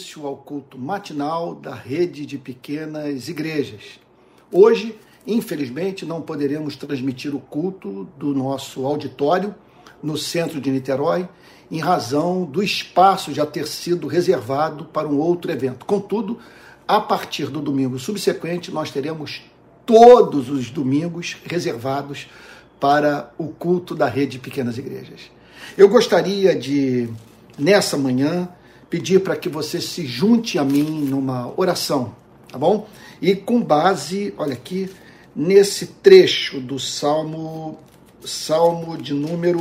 [0.00, 3.98] início ao culto matinal da rede de pequenas igrejas.
[4.52, 9.52] Hoje, infelizmente, não poderemos transmitir o culto do nosso auditório
[10.00, 11.28] no centro de Niterói,
[11.68, 15.84] em razão do espaço já ter sido reservado para um outro evento.
[15.84, 16.38] Contudo,
[16.86, 19.42] a partir do domingo subsequente, nós teremos
[19.84, 22.28] todos os domingos reservados
[22.78, 25.22] para o culto da rede de pequenas igrejas.
[25.76, 27.08] Eu gostaria de,
[27.58, 28.48] nessa manhã,
[28.88, 32.14] pedir para que você se junte a mim numa oração,
[32.50, 32.88] tá bom?
[33.20, 34.90] E com base, olha aqui,
[35.34, 37.78] nesse trecho do Salmo,
[38.24, 39.60] Salmo de número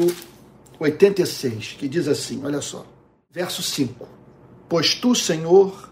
[0.79, 2.85] 86, que diz assim: olha só,
[3.31, 4.07] verso 5:
[4.69, 5.91] Pois tu, Senhor,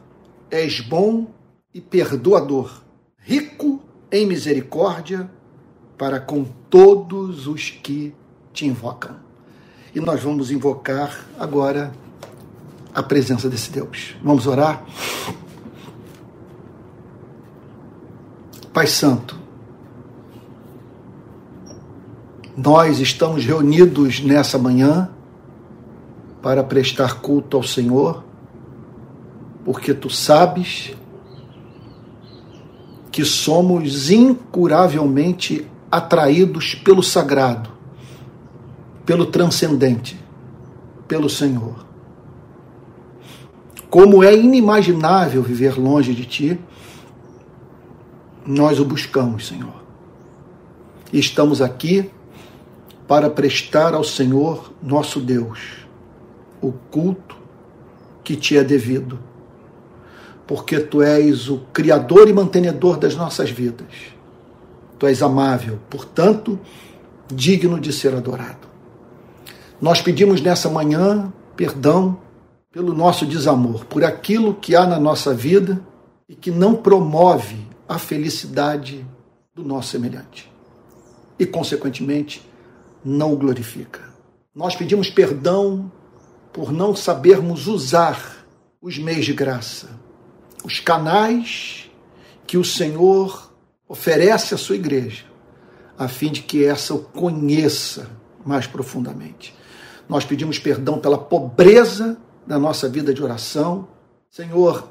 [0.50, 1.28] és bom
[1.74, 2.84] e perdoador,
[3.18, 5.30] rico em misericórdia
[5.98, 8.14] para com todos os que
[8.54, 9.18] te invocam.
[9.94, 11.92] E nós vamos invocar agora
[12.96, 14.16] a presença desse Deus.
[14.24, 14.86] Vamos orar?
[18.74, 19.38] Pai Santo,
[22.56, 25.10] nós estamos reunidos nessa manhã
[26.42, 28.24] para prestar culto ao Senhor,
[29.66, 30.94] porque tu sabes
[33.12, 37.70] que somos incuravelmente atraídos pelo sagrado,
[39.06, 40.20] pelo transcendente,
[41.08, 41.85] pelo Senhor.
[43.96, 46.60] Como é inimaginável viver longe de Ti,
[48.46, 49.86] nós o buscamos, Senhor.
[51.14, 52.12] E estamos aqui
[53.08, 55.88] para prestar ao Senhor, nosso Deus,
[56.62, 57.38] o culto
[58.22, 59.18] que te é devido.
[60.46, 63.88] Porque tu és o Criador e mantenedor das nossas vidas.
[65.00, 66.60] Tu és amável, portanto,
[67.34, 68.68] digno de ser adorado.
[69.82, 72.25] Nós pedimos nessa manhã perdão
[72.76, 75.82] pelo nosso desamor, por aquilo que há na nossa vida
[76.28, 79.08] e que não promove a felicidade
[79.56, 80.52] do nosso semelhante.
[81.40, 82.46] E, consequentemente,
[83.02, 84.02] não o glorifica.
[84.54, 85.90] Nós pedimos perdão
[86.52, 88.46] por não sabermos usar
[88.82, 89.98] os meios de graça,
[90.62, 91.90] os canais
[92.46, 93.54] que o Senhor
[93.88, 95.24] oferece à sua igreja,
[95.98, 98.10] a fim de que essa o conheça
[98.46, 99.56] mais profundamente.
[100.10, 103.88] Nós pedimos perdão pela pobreza da nossa vida de oração,
[104.30, 104.90] Senhor,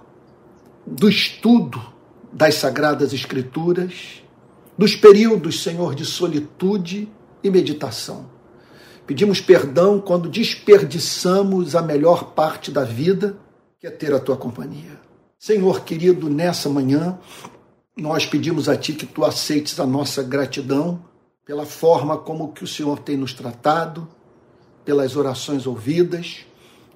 [0.87, 1.81] do estudo
[2.33, 4.23] das Sagradas Escrituras,
[4.77, 7.09] dos períodos, Senhor, de solitude
[7.43, 8.27] e meditação.
[9.07, 13.37] Pedimos perdão quando desperdiçamos a melhor parte da vida,
[13.79, 14.99] que é ter a tua companhia.
[15.39, 17.19] Senhor querido, nessa manhã,
[17.97, 21.05] nós pedimos a Ti que Tu aceites a nossa gratidão
[21.45, 24.09] pela forma como que o Senhor tem nos tratado,
[24.85, 26.47] pelas orações ouvidas,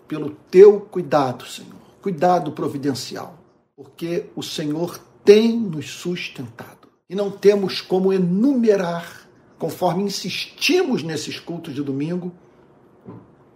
[0.09, 3.39] pelo teu cuidado, Senhor, cuidado providencial,
[3.77, 6.89] porque o Senhor tem nos sustentado.
[7.09, 12.33] E não temos como enumerar, conforme insistimos nesses cultos de domingo,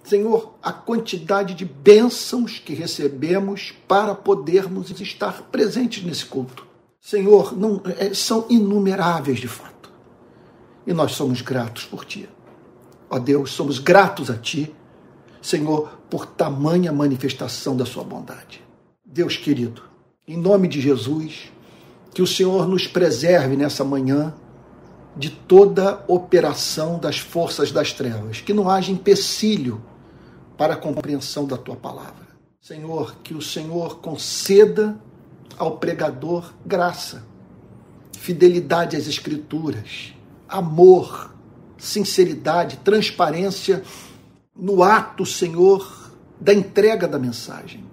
[0.04, 6.66] Senhor, a quantidade de bênçãos que recebemos para podermos estar presentes nesse culto.
[7.00, 9.91] Senhor, não, é, são inumeráveis de fato.
[10.86, 12.28] E nós somos gratos por Ti.
[13.08, 14.74] Ó Deus, somos gratos a Ti
[15.42, 18.62] Senhor, por tamanha manifestação da sua bondade.
[19.04, 19.82] Deus querido,
[20.26, 21.53] em nome de Jesus,
[22.14, 24.32] que o Senhor nos preserve nessa manhã
[25.16, 29.82] de toda operação das forças das trevas, que não haja empecilho
[30.56, 32.28] para a compreensão da tua palavra.
[32.60, 34.97] Senhor, que o Senhor conceda
[35.59, 37.24] ao pregador graça,
[38.16, 40.14] fidelidade às Escrituras,
[40.48, 41.34] amor,
[41.76, 43.82] sinceridade, transparência
[44.62, 47.84] no ato, Senhor, da entrega da mensagem.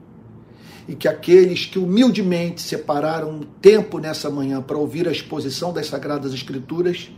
[0.88, 6.32] E que aqueles que humildemente separaram tempo nessa manhã para ouvir a exposição das Sagradas
[6.32, 7.10] Escrituras,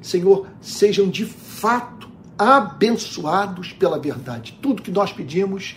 [0.00, 2.08] Senhor, sejam de fato
[2.38, 4.58] abençoados pela verdade.
[4.62, 5.76] Tudo que nós pedimos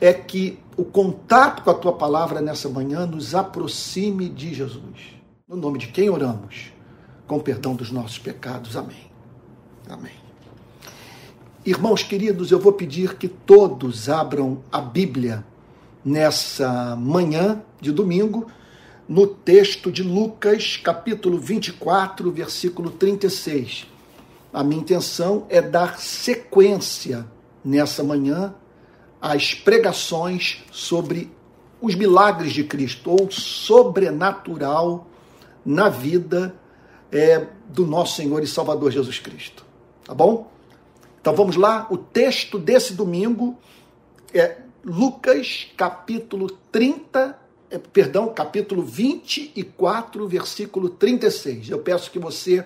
[0.00, 5.16] é que o contato com a tua palavra nessa manhã nos aproxime de Jesus.
[5.48, 6.72] No nome de quem oramos?
[7.26, 8.76] Com perdão dos nossos pecados.
[8.76, 9.10] Amém.
[9.88, 10.27] Amém.
[11.68, 15.44] Irmãos queridos, eu vou pedir que todos abram a Bíblia
[16.02, 18.46] nessa manhã de domingo,
[19.06, 23.86] no texto de Lucas, capítulo 24, versículo 36.
[24.50, 27.26] A minha intenção é dar sequência
[27.62, 28.54] nessa manhã
[29.20, 31.30] às pregações sobre
[31.82, 35.06] os milagres de Cristo, ou sobrenatural
[35.66, 36.54] na vida
[37.12, 39.66] é, do nosso Senhor e Salvador Jesus Cristo.
[40.06, 40.56] Tá bom?
[41.28, 43.58] Então vamos lá, o texto desse domingo
[44.32, 47.38] é Lucas capítulo 30,
[47.70, 51.68] é, perdão, capítulo 24, versículo 36.
[51.68, 52.64] Eu peço que você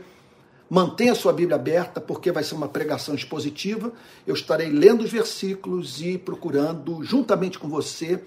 [0.70, 3.92] mantenha sua Bíblia aberta, porque vai ser uma pregação expositiva.
[4.24, 8.22] Eu estarei lendo os versículos e procurando, juntamente com você,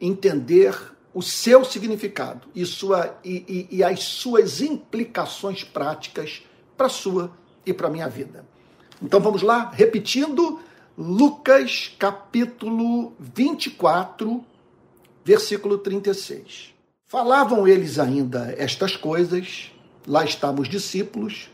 [0.00, 0.72] entender
[1.12, 6.44] o seu significado e, sua, e, e, e as suas implicações práticas
[6.76, 7.32] para a sua
[7.66, 8.53] e para a minha vida.
[9.02, 10.60] Então vamos lá, repetindo,
[10.96, 14.44] Lucas capítulo 24,
[15.24, 16.72] versículo 36.
[17.06, 19.70] Falavam eles ainda estas coisas,
[20.06, 21.50] lá estavam os discípulos,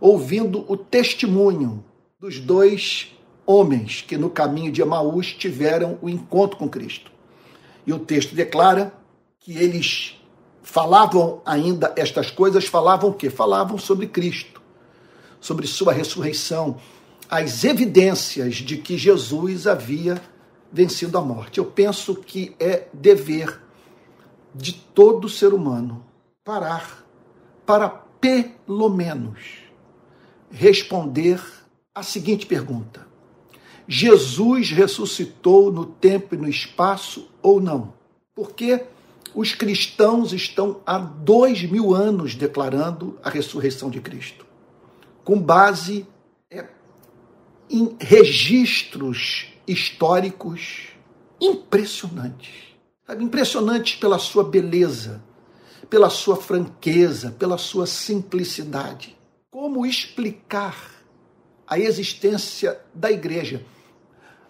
[0.00, 1.84] ouvindo o testemunho
[2.20, 3.12] dos dois
[3.46, 7.10] homens que no caminho de Emaús tiveram o encontro com Cristo.
[7.86, 8.92] E o texto declara
[9.40, 10.16] que eles
[10.62, 13.28] falavam ainda estas coisas, falavam o quê?
[13.28, 14.53] Falavam sobre Cristo
[15.44, 16.78] sobre sua ressurreição,
[17.28, 20.18] as evidências de que Jesus havia
[20.72, 21.58] vencido a morte.
[21.58, 23.60] Eu penso que é dever
[24.54, 26.02] de todo ser humano
[26.42, 27.04] parar
[27.66, 29.38] para pelo menos
[30.50, 31.38] responder
[31.94, 33.06] a seguinte pergunta:
[33.86, 37.92] Jesus ressuscitou no tempo e no espaço ou não?
[38.34, 38.82] Porque
[39.34, 44.43] os cristãos estão há dois mil anos declarando a ressurreição de Cristo
[45.24, 46.06] com base
[46.50, 46.66] é,
[47.70, 50.88] em registros históricos
[51.40, 52.74] impressionantes.
[53.06, 53.24] Sabe?
[53.24, 55.22] Impressionantes pela sua beleza,
[55.88, 59.16] pela sua franqueza, pela sua simplicidade.
[59.50, 60.90] Como explicar
[61.66, 63.64] a existência da igreja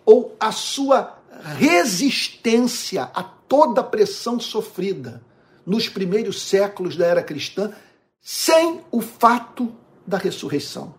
[0.04, 1.18] ou a sua
[1.56, 5.22] resistência a toda a pressão sofrida
[5.64, 7.72] nos primeiros séculos da era cristã
[8.20, 9.72] sem o fato
[10.06, 10.94] da ressurreição.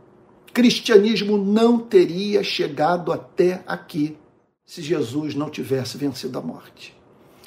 [0.53, 4.17] Cristianismo não teria chegado até aqui
[4.65, 6.95] se Jesus não tivesse vencido a morte.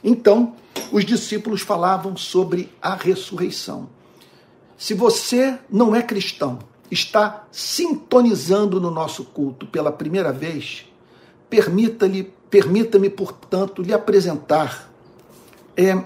[0.04, 0.54] Então,
[0.92, 3.88] os discípulos falavam sobre a ressurreição.
[4.76, 6.60] Se você não é cristão,
[6.90, 10.86] está sintonizando no nosso culto pela primeira vez,
[11.50, 14.88] permita-lhe, permita-me, portanto, lhe apresentar
[15.76, 15.96] é,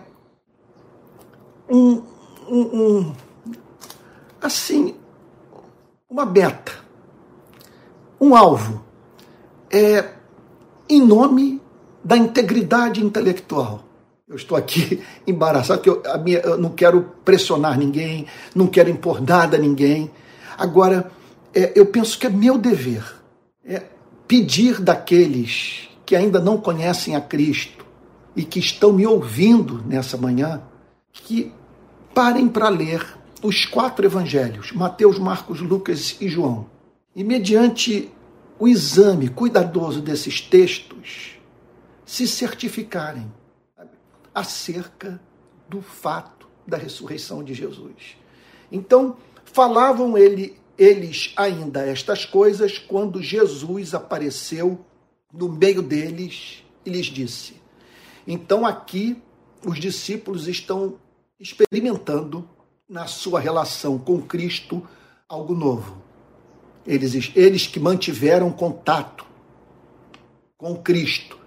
[1.69, 2.03] um,
[2.49, 3.13] um, um
[4.41, 4.95] assim
[6.13, 6.73] uma meta,
[8.21, 8.85] um alvo,
[9.73, 10.11] é,
[10.87, 11.59] em nome
[12.05, 13.83] da integridade intelectual.
[14.29, 19.23] Eu estou aqui embaraçado, porque eu, minha, eu não quero pressionar ninguém, não quero impor
[19.23, 20.11] nada a ninguém.
[20.59, 21.11] Agora,
[21.55, 23.03] é, eu penso que é meu dever
[23.65, 23.83] é
[24.29, 27.87] pedir daqueles que ainda não conhecem a Cristo
[28.37, 30.61] e que estão me ouvindo nessa manhã
[31.11, 31.51] que
[32.13, 33.03] parem para ler
[33.43, 36.71] os quatro evangelhos, Mateus, Marcos, Lucas e João.
[37.15, 38.11] E mediante
[38.59, 41.37] o exame cuidadoso desses textos,
[42.07, 43.31] se certificarem
[44.35, 45.21] acerca
[45.69, 48.17] do fato da ressurreição de Jesus.
[48.71, 54.85] Então, falavam ele, eles ainda estas coisas quando Jesus apareceu
[55.33, 57.55] no meio deles e lhes disse:
[58.27, 59.21] Então aqui
[59.67, 60.99] os discípulos estão
[61.39, 62.49] experimentando
[62.93, 64.87] na sua relação com Cristo
[65.27, 66.03] algo novo.
[66.87, 69.25] Eles, eles que mantiveram contato
[70.59, 71.39] com Cristo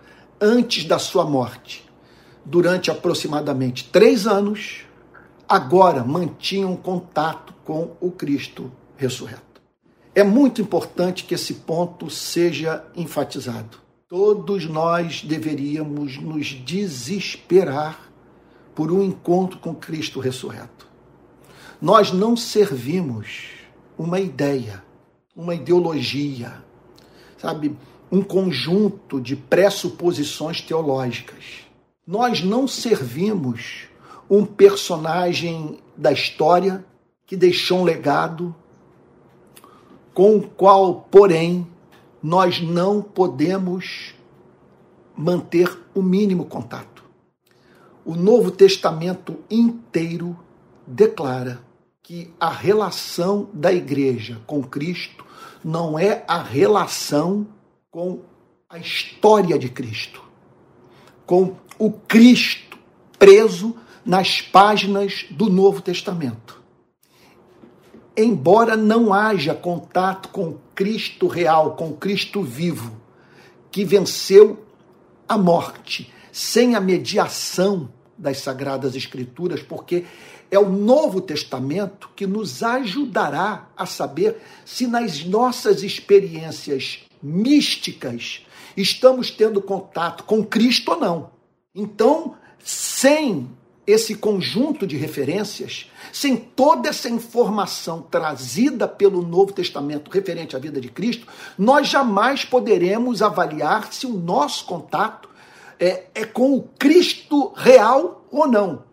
[0.42, 1.86] antes da sua morte,
[2.44, 4.86] durante aproximadamente três anos,
[5.48, 9.62] agora mantinham contato com o Cristo ressurreto.
[10.15, 13.77] É muito importante que esse ponto seja enfatizado.
[14.08, 18.10] Todos nós deveríamos nos desesperar
[18.74, 20.94] por um encontro com Cristo ressurreto.
[21.86, 23.44] Nós não servimos
[23.96, 24.84] uma ideia,
[25.36, 26.51] uma ideologia,
[27.38, 27.77] sabe,
[28.12, 31.68] um conjunto de pressuposições teológicas.
[32.08, 33.84] Nós não servimos
[34.27, 36.84] um personagem da história
[37.24, 38.56] que deixou um legado,
[40.12, 41.68] com o qual, porém,
[42.20, 44.15] nós não podemos
[45.15, 47.06] manter o mínimo contato.
[48.04, 50.36] O Novo Testamento inteiro
[50.88, 51.64] declara
[52.05, 55.25] que a relação da igreja com Cristo
[55.63, 57.47] não é a relação
[57.89, 58.19] com
[58.69, 60.21] a história de Cristo,
[61.25, 62.77] com o Cristo
[63.17, 66.62] preso nas páginas do Novo Testamento.
[68.15, 73.01] Embora não haja contato com Cristo real, com Cristo vivo,
[73.71, 74.63] que venceu
[75.27, 80.05] a morte, sem a mediação das Sagradas Escrituras, porque
[80.49, 88.45] é o Novo Testamento que nos ajudará a saber se nas nossas experiências místicas
[88.77, 91.31] estamos tendo contato com Cristo ou não.
[91.73, 93.49] Então, sem
[93.85, 100.81] esse conjunto de referências, sem toda essa informação trazida pelo Novo Testamento referente à vida
[100.81, 105.29] de Cristo, nós jamais poderemos avaliar se o nosso contato
[105.79, 108.83] é, é com o Cristo real ou não.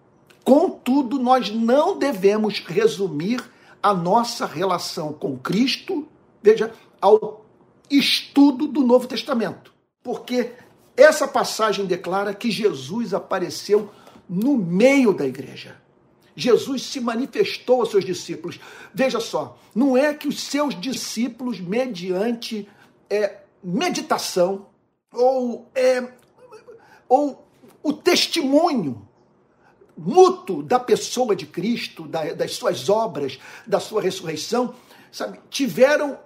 [0.45, 3.43] Contudo, nós não devemos resumir
[3.83, 6.07] a nossa relação com Cristo,
[6.43, 7.45] veja, ao
[7.91, 9.73] estudo do Novo Testamento.
[10.03, 10.53] Porque
[10.97, 13.91] essa passagem declara que Jesus apareceu
[14.29, 15.77] no meio da igreja.
[16.35, 18.59] Jesus se manifestou aos seus discípulos.
[18.95, 22.69] Veja só, não é que os seus discípulos, mediante
[23.11, 24.67] é, meditação
[25.13, 26.09] ou, é,
[27.09, 27.47] ou
[27.83, 29.07] o testemunho
[29.97, 34.75] mútuo da pessoa de Cristo, da, das suas obras, da sua ressurreição,
[35.11, 36.19] sabe, tiveram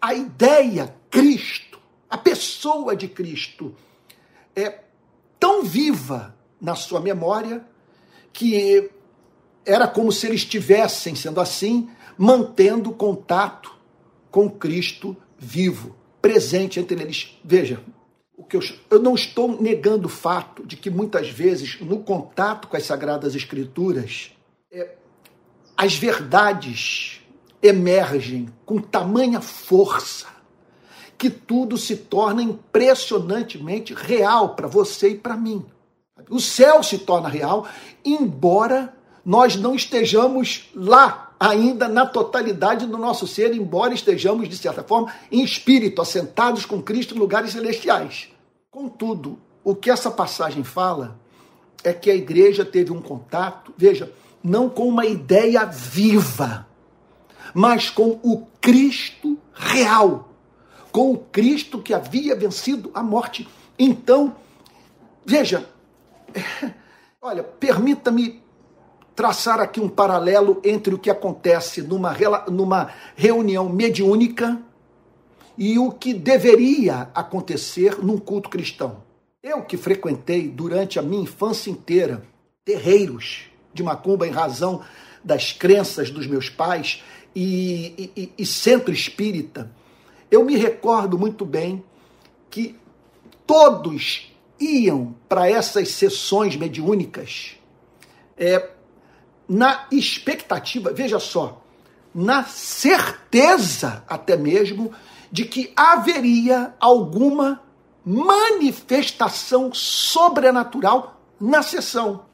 [0.00, 3.74] a ideia Cristo, a pessoa de Cristo,
[4.56, 4.80] é
[5.38, 7.64] tão viva na sua memória
[8.32, 8.90] que
[9.64, 13.74] era como se eles estivessem, sendo assim, mantendo contato
[14.30, 17.38] com Cristo vivo, presente entre eles.
[17.44, 17.82] Veja,
[18.40, 22.68] o que eu, eu não estou negando o fato de que muitas vezes, no contato
[22.68, 24.32] com as Sagradas Escrituras,
[24.72, 24.94] é,
[25.76, 27.20] as verdades
[27.62, 30.26] emergem com tamanha força
[31.18, 35.62] que tudo se torna impressionantemente real para você e para mim.
[36.30, 37.68] O céu se torna real,
[38.02, 44.84] embora nós não estejamos lá ainda na totalidade do nosso ser, embora estejamos, de certa
[44.84, 48.28] forma, em espírito, assentados com Cristo em lugares celestiais.
[48.70, 51.18] Contudo, o que essa passagem fala
[51.82, 54.12] é que a igreja teve um contato, veja,
[54.44, 56.66] não com uma ideia viva,
[57.54, 60.30] mas com o Cristo real
[60.90, 63.48] com o Cristo que havia vencido a morte.
[63.78, 64.34] Então,
[65.24, 65.68] veja,
[67.20, 68.42] olha, permita-me
[69.20, 72.16] traçar aqui um paralelo entre o que acontece numa,
[72.50, 74.58] numa reunião mediúnica
[75.58, 79.02] e o que deveria acontecer num culto cristão.
[79.42, 82.22] Eu que frequentei durante a minha infância inteira
[82.64, 83.42] terreiros
[83.74, 84.80] de macumba em razão
[85.22, 87.04] das crenças dos meus pais
[87.36, 89.70] e, e, e centro espírita,
[90.30, 91.84] eu me recordo muito bem
[92.48, 92.74] que
[93.46, 97.58] todos iam para essas sessões mediúnicas
[98.34, 98.79] é,
[99.50, 101.60] na expectativa, veja só,
[102.14, 104.92] na certeza até mesmo
[105.30, 107.60] de que haveria alguma
[108.06, 112.26] manifestação sobrenatural na sessão.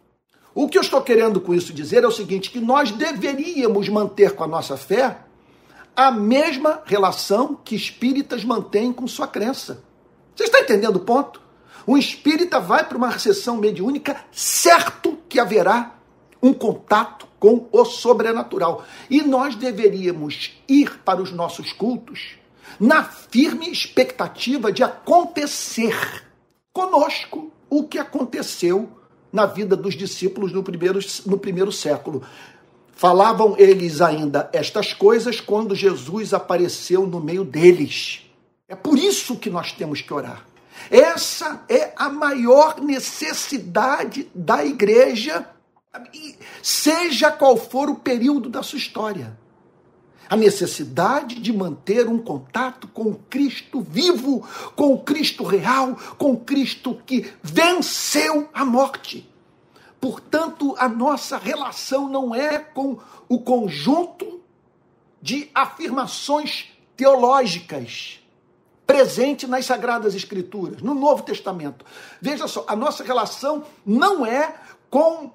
[0.55, 4.35] O que eu estou querendo com isso dizer é o seguinte: que nós deveríamos manter
[4.35, 5.21] com a nossa fé
[5.97, 9.83] a mesma relação que espíritas mantêm com sua crença.
[10.35, 11.41] Você está entendendo o ponto?
[11.89, 15.96] Um espírita vai para uma sessão mediúnica certo que haverá
[16.43, 18.85] um contato com o sobrenatural.
[19.09, 22.37] E nós deveríamos ir para os nossos cultos
[22.79, 26.25] na firme expectativa de acontecer
[26.73, 28.91] conosco o que aconteceu
[29.33, 32.23] na vida dos discípulos no primeiro, no primeiro século.
[32.93, 38.23] Falavam eles ainda estas coisas quando Jesus apareceu no meio deles.
[38.69, 40.45] É por isso que nós temos que orar.
[40.91, 45.47] Essa é a maior necessidade da igreja,
[46.63, 49.39] seja qual for o período da sua história.
[50.29, 57.33] A necessidade de manter um contato com Cristo vivo, com Cristo real, com Cristo que
[57.43, 59.31] venceu a morte.
[60.01, 62.99] Portanto, a nossa relação não é com
[63.29, 64.41] o conjunto
[65.23, 68.21] de afirmações teológicas
[68.87, 71.85] presente nas Sagradas Escrituras, no Novo Testamento.
[72.21, 74.55] Veja só, a nossa relação não é
[74.89, 75.31] com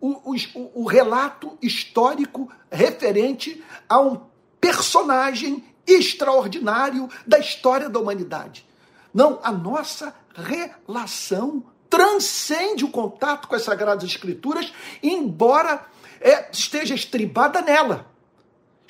[0.00, 4.20] o, o, o relato histórico referente a um
[4.60, 8.66] personagem extraordinário da história da humanidade.
[9.12, 15.84] Não, a nossa relação transcende o contato com as Sagradas Escrituras, embora
[16.20, 18.09] é, esteja estribada nela.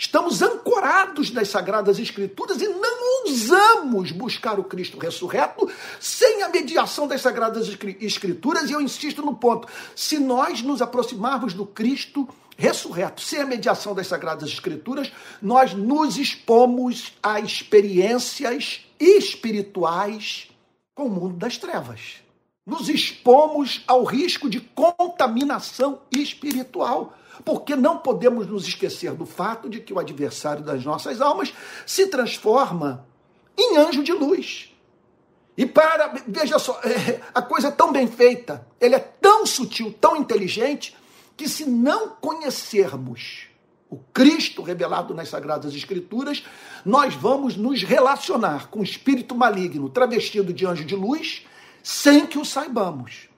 [0.00, 7.06] Estamos ancorados nas Sagradas Escrituras e não ousamos buscar o Cristo ressurreto sem a mediação
[7.06, 7.68] das Sagradas
[8.00, 8.70] Escrituras.
[8.70, 12.26] E eu insisto no ponto: se nós nos aproximarmos do Cristo
[12.56, 20.48] ressurreto sem a mediação das Sagradas Escrituras, nós nos expomos a experiências espirituais
[20.94, 22.22] com o mundo das trevas
[22.70, 29.80] nos expomos ao risco de contaminação espiritual, porque não podemos nos esquecer do fato de
[29.80, 31.52] que o adversário das nossas almas
[31.86, 33.06] se transforma
[33.56, 34.74] em anjo de luz.
[35.56, 39.94] E para, veja só, é, a coisa é tão bem feita, ele é tão sutil,
[40.00, 40.96] tão inteligente,
[41.36, 43.46] que se não conhecermos
[43.88, 46.44] o Cristo revelado nas Sagradas Escrituras,
[46.84, 51.44] nós vamos nos relacionar com o espírito maligno travestido de anjo de luz
[51.82, 53.29] sem que o saibamos.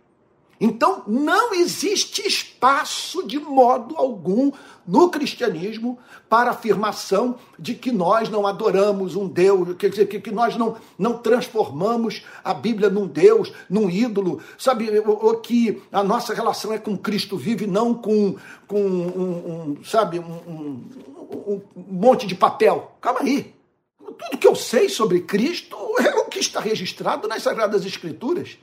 [0.64, 4.52] Então, não existe espaço de modo algum
[4.87, 10.31] no cristianismo para a afirmação de que nós não adoramos um Deus, quer dizer, que,
[10.31, 14.88] nós não, não transformamos a Bíblia num Deus, num ídolo, sabe?
[15.00, 18.37] Ou, que a nossa relação é com Cristo vivo e não com,
[18.69, 22.92] com um, um sabe, um, um, um monte de papel.
[23.00, 23.52] Calma aí.
[23.99, 28.59] Tudo que eu sei sobre Cristo é o que está registrado nas Sagradas Escrituras.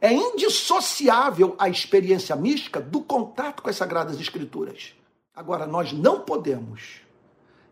[0.00, 4.94] É indissociável a experiência mística do contato com as Sagradas Escrituras.
[5.34, 7.00] Agora, nós não podemos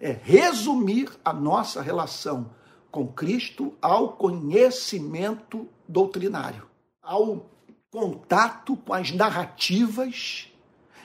[0.00, 2.50] é, resumir a nossa relação
[2.90, 6.64] com Cristo ao conhecimento doutrinário,
[7.02, 7.46] ao
[7.90, 10.48] contato com as narrativas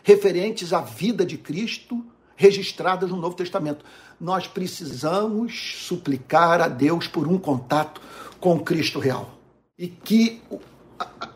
[0.04, 3.86] referentes à vida de Cristo registradas no Novo Testamento.
[4.20, 8.02] Nós precisamos suplicar a Deus por um contato
[8.40, 9.38] com Cristo real.
[9.78, 10.42] E que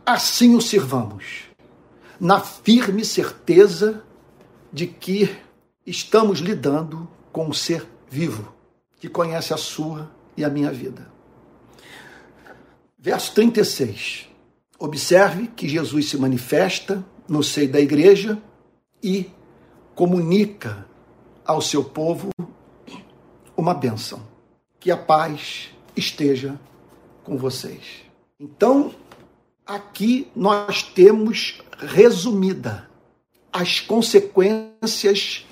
[0.08, 1.50] assim o sirvamos,
[2.18, 4.02] na firme certeza
[4.72, 5.38] de que
[5.86, 8.56] estamos lidando com um ser vivo
[9.02, 11.12] que conhece a sua e a minha vida.
[12.98, 14.30] Verso 36.
[14.80, 18.42] Observe que Jesus se manifesta no seio da igreja
[19.04, 19.30] e
[19.94, 20.88] comunica
[21.46, 22.30] ao seu povo
[23.58, 24.22] uma bênção.
[24.80, 26.60] Que a paz esteja
[27.24, 28.04] com vocês.
[28.40, 28.94] Então,
[29.68, 32.90] aqui nós temos resumida
[33.52, 35.46] as consequências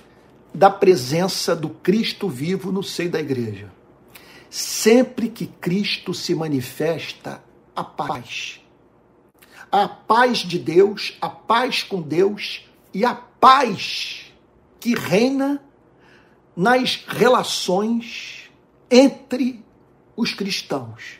[0.53, 3.72] da presença do Cristo vivo no seio da igreja.
[4.50, 7.43] Sempre que Cristo se manifesta,
[7.75, 8.62] a paz.
[9.69, 14.31] A paz de Deus, a paz com Deus e a paz
[14.79, 15.62] que reina
[16.56, 18.49] nas relações
[18.89, 19.65] entre
[20.15, 21.19] os cristãos.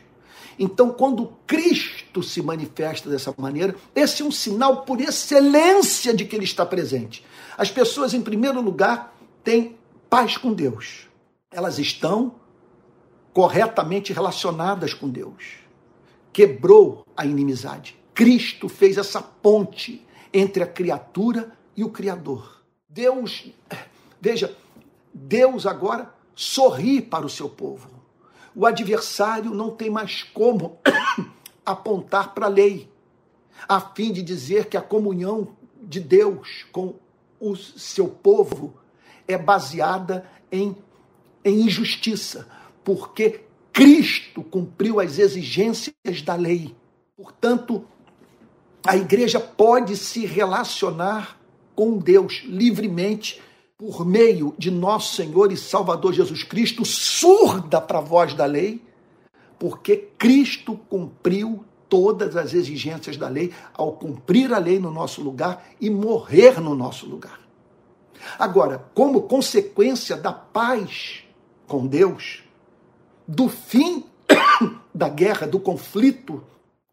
[0.58, 6.34] Então, quando Cristo se manifesta dessa maneira, esse é um sinal por excelência de que
[6.34, 7.24] ele está presente.
[7.56, 9.76] As pessoas, em primeiro lugar, têm
[10.08, 11.08] paz com Deus.
[11.50, 12.34] Elas estão
[13.32, 15.58] corretamente relacionadas com Deus.
[16.32, 17.96] Quebrou a inimizade.
[18.14, 22.62] Cristo fez essa ponte entre a criatura e o Criador.
[22.88, 23.50] Deus,
[24.20, 24.56] veja,
[25.12, 27.96] Deus agora sorri para o seu povo
[28.56, 30.78] o adversário não tem mais como
[31.66, 32.88] apontar para a lei,
[33.68, 35.48] a fim de dizer que a comunhão
[35.82, 36.94] de Deus com
[37.40, 38.74] o seu povo
[39.26, 40.76] é baseada em,
[41.44, 42.46] em injustiça,
[42.84, 43.40] porque
[43.72, 46.74] Cristo cumpriu as exigências da lei.
[47.16, 47.84] Portanto,
[48.86, 51.38] a igreja pode se relacionar
[51.74, 53.42] com Deus livremente
[53.76, 58.82] por meio de nosso Senhor e Salvador Jesus Cristo, surda para a voz da lei,
[59.58, 65.66] porque Cristo cumpriu todas as exigências da lei ao cumprir a lei no nosso lugar
[65.80, 67.40] e morrer no nosso lugar.
[68.38, 71.22] Agora, como consequência da paz
[71.66, 72.42] com Deus,
[73.26, 74.04] do fim
[74.94, 76.42] da guerra, do conflito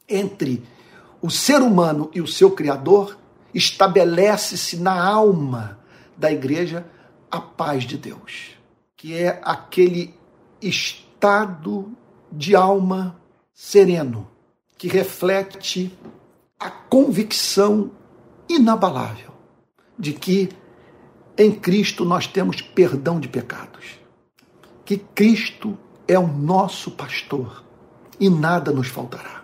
[0.07, 0.63] entre
[1.21, 3.17] o ser humano e o seu Criador,
[3.53, 5.79] estabelece-se na alma
[6.17, 6.85] da igreja
[7.31, 8.57] a paz de Deus,
[8.95, 10.13] que é aquele
[10.61, 11.91] estado
[12.35, 13.21] de alma
[13.53, 14.27] sereno,
[14.77, 15.95] que reflete
[16.59, 17.91] a convicção
[18.49, 19.31] inabalável
[19.97, 20.49] de que
[21.37, 23.99] em Cristo nós temos perdão de pecados,
[24.83, 27.63] que Cristo é o nosso pastor
[28.19, 29.43] e nada nos faltará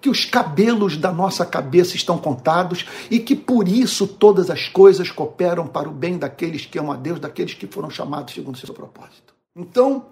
[0.00, 5.10] que os cabelos da nossa cabeça estão contados e que por isso todas as coisas
[5.10, 8.58] cooperam para o bem daqueles que amam a Deus, daqueles que foram chamados segundo o
[8.58, 9.34] seu propósito.
[9.56, 10.06] Então,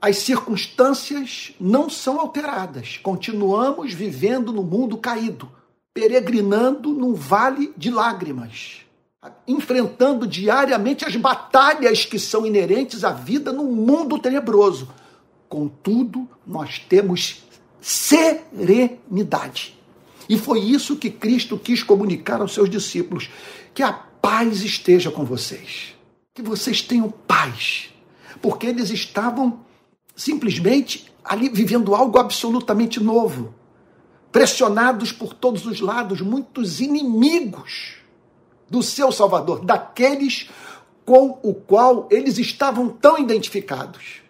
[0.00, 2.98] as circunstâncias não são alteradas.
[3.02, 5.50] Continuamos vivendo no mundo caído,
[5.92, 8.82] peregrinando num vale de lágrimas,
[9.46, 14.88] enfrentando diariamente as batalhas que são inerentes à vida num mundo tenebroso.
[15.48, 17.42] Contudo, nós temos
[17.80, 19.76] serenidade.
[20.28, 23.30] E foi isso que Cristo quis comunicar aos seus discípulos:
[23.74, 25.94] que a paz esteja com vocês,
[26.34, 27.88] que vocês tenham paz,
[28.40, 29.66] porque eles estavam
[30.18, 33.54] simplesmente ali vivendo algo absolutamente novo,
[34.32, 37.94] pressionados por todos os lados, muitos inimigos
[38.68, 40.50] do seu Salvador, daqueles
[41.06, 44.20] com o qual eles estavam tão identificados.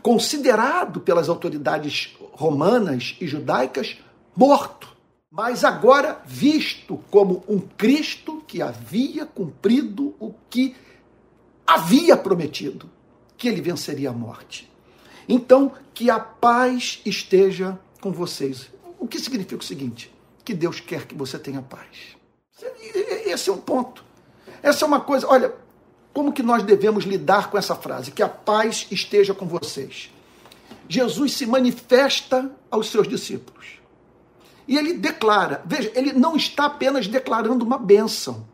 [0.00, 3.98] considerado pelas autoridades romanas e judaicas
[4.34, 4.96] morto,
[5.28, 10.76] mas agora visto como um Cristo que havia cumprido o que
[11.66, 12.88] havia prometido,
[13.36, 14.70] que ele venceria a morte.
[15.28, 18.70] Então, que a paz esteja com vocês.
[18.98, 20.12] O que significa o seguinte?
[20.44, 22.16] Que Deus quer que você tenha paz.
[23.26, 24.04] Esse é um ponto.
[24.62, 25.54] Essa é uma coisa, olha,
[26.12, 28.10] como que nós devemos lidar com essa frase?
[28.10, 30.10] Que a paz esteja com vocês.
[30.88, 33.78] Jesus se manifesta aos seus discípulos.
[34.66, 38.46] E ele declara, veja, ele não está apenas declarando uma bênção.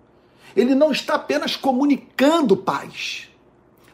[0.55, 3.29] Ele não está apenas comunicando paz.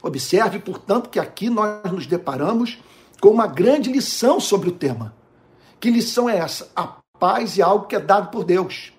[0.02, 2.78] Observe, portanto, que aqui nós nos deparamos
[3.20, 5.14] com uma grande lição sobre o tema.
[5.78, 6.70] Que lição é essa?
[6.74, 8.92] A paz é algo que é dado por Deus.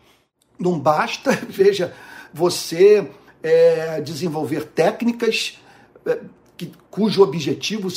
[0.59, 1.93] Não basta, veja,
[2.33, 3.09] você
[3.41, 5.59] é, desenvolver técnicas
[6.05, 6.19] é,
[6.55, 7.87] que, cujo, objetivo,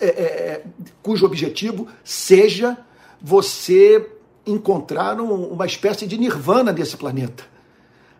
[0.00, 0.64] é, é, é,
[1.02, 2.78] cujo objetivo seja
[3.20, 4.10] você
[4.46, 7.44] encontrar um, uma espécie de nirvana nesse planeta.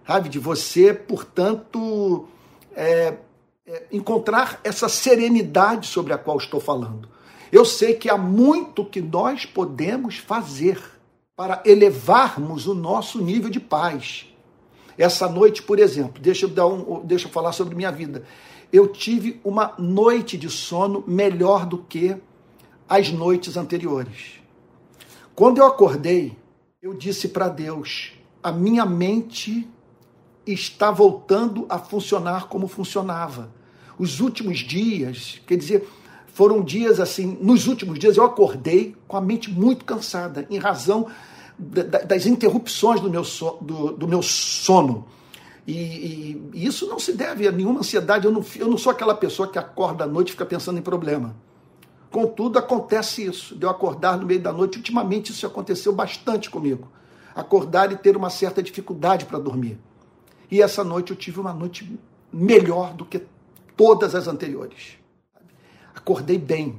[0.06, 0.28] Sabe?
[0.28, 2.28] De você, portanto,
[2.74, 3.14] é,
[3.90, 7.08] encontrar essa serenidade sobre a qual estou falando.
[7.52, 10.80] Eu sei que há muito que nós podemos fazer
[11.36, 14.26] para elevarmos o nosso nível de paz.
[14.96, 18.24] Essa noite, por exemplo, deixa eu, dar um, deixa eu falar sobre minha vida.
[18.72, 22.16] Eu tive uma noite de sono melhor do que
[22.88, 24.40] as noites anteriores.
[25.34, 26.36] Quando eu acordei,
[26.82, 29.68] eu disse para Deus: a minha mente
[30.46, 33.59] está voltando a funcionar como funcionava.
[34.00, 35.86] Os últimos dias, quer dizer,
[36.32, 41.06] foram dias assim, nos últimos dias eu acordei com a mente muito cansada, em razão
[41.58, 45.06] das interrupções do meu, so, do, do meu sono.
[45.66, 48.24] E, e, e, isso não se deve a nenhuma ansiedade.
[48.24, 50.82] Eu não, eu não sou aquela pessoa que acorda à noite e fica pensando em
[50.82, 51.36] problema.
[52.10, 54.78] Contudo, acontece isso, de eu acordar no meio da noite.
[54.78, 56.88] Ultimamente, isso aconteceu bastante comigo.
[57.34, 59.78] Acordar e ter uma certa dificuldade para dormir.
[60.50, 62.00] E essa noite eu tive uma noite
[62.32, 63.20] melhor do que
[63.80, 64.98] todas as anteriores.
[65.94, 66.78] Acordei bem.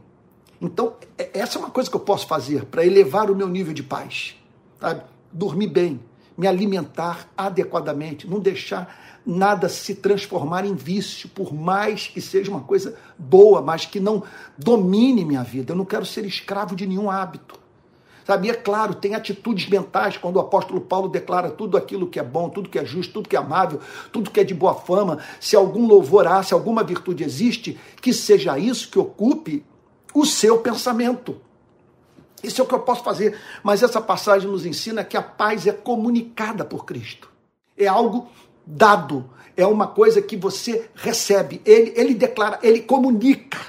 [0.62, 3.74] Então, é, essa é uma coisa que eu posso fazer para elevar o meu nível
[3.74, 4.36] de paz
[4.82, 5.04] sabe?
[5.32, 6.00] Dormir bem,
[6.38, 12.62] me alimentar adequadamente, não deixar nada se transformar em vício, por mais que seja uma
[12.62, 14.24] coisa boa, mas que não
[14.58, 15.74] domine minha vida.
[15.74, 17.60] Eu não quero ser escravo de nenhum hábito.
[18.27, 22.49] É claro, tem atitudes mentais quando o apóstolo Paulo declara tudo aquilo que é bom,
[22.49, 23.79] tudo que é justo, tudo que é amável,
[24.12, 28.13] tudo que é de boa fama, se algum louvor há, se alguma virtude existe, que
[28.13, 29.65] seja isso que ocupe
[30.13, 31.38] o seu pensamento.
[32.43, 33.38] Isso é o que eu posso fazer.
[33.63, 37.29] Mas essa passagem nos ensina que a paz é comunicada por Cristo.
[37.77, 38.27] É algo
[38.65, 39.29] dado.
[39.55, 41.62] É uma coisa que você recebe.
[41.65, 43.60] Ele, ele declara, ele comunica.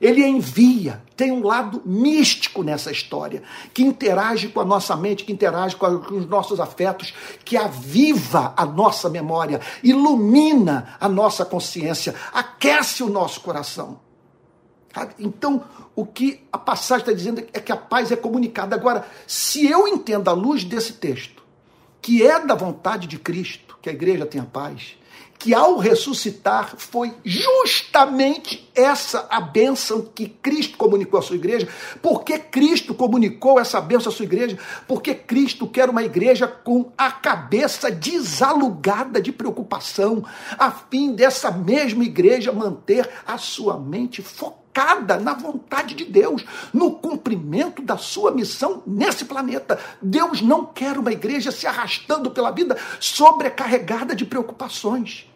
[0.00, 1.02] Ele envia.
[1.16, 5.86] Tem um lado místico nessa história, que interage com a nossa mente, que interage com,
[5.86, 13.08] a, os nossos afetos, que aviva a nossa memória, ilumina a nossa consciência, aquece o
[13.08, 14.00] nosso coração.
[15.18, 15.64] Então,
[15.96, 18.76] o que a passagem está dizendo é que a paz é comunicada.
[18.76, 21.42] Agora, se eu entendo à luz desse texto,
[22.00, 24.96] que é da vontade de Cristo, que a igreja tenha paz,
[25.44, 31.68] que ao ressuscitar foi justamente essa a bênção que Cristo comunicou à sua igreja.
[32.00, 34.58] Porque Cristo comunicou essa bênção à sua igreja?
[34.88, 40.24] Porque Cristo quer uma igreja com a cabeça desalugada de preocupação,
[40.58, 46.44] a fim dessa mesma igreja manter a sua mente focada focada na vontade de Deus,
[46.72, 49.78] no cumprimento da sua missão nesse planeta.
[50.02, 55.28] Deus não quer uma igreja se arrastando pela vida sobrecarregada de preocupações.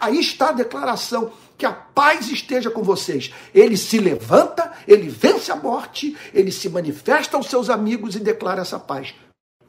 [0.00, 3.32] Aí está a declaração que a paz esteja com vocês.
[3.54, 8.62] Ele se levanta, ele vence a morte, ele se manifesta aos seus amigos e declara
[8.62, 9.14] essa paz.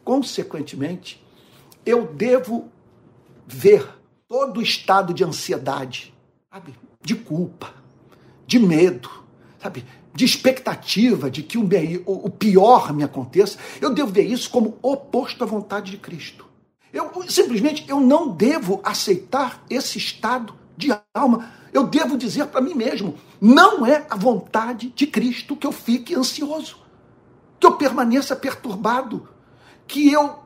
[0.04, 1.24] Consequentemente,
[1.86, 2.70] eu devo
[3.46, 3.88] ver
[4.28, 6.13] todo o estado de ansiedade,
[6.52, 6.76] sabe?
[7.02, 7.74] de culpa,
[8.46, 9.10] de medo,
[9.62, 9.86] sabe?
[10.13, 11.63] De expectativa de que o,
[12.06, 16.47] o pior me aconteça, eu devo ver isso como oposto à vontade de Cristo.
[16.93, 21.52] Eu simplesmente eu não devo aceitar esse estado de alma.
[21.73, 26.15] Eu devo dizer para mim mesmo: não é a vontade de Cristo que eu fique
[26.15, 26.78] ansioso,
[27.60, 29.28] que eu permaneça perturbado,
[29.88, 30.39] que eu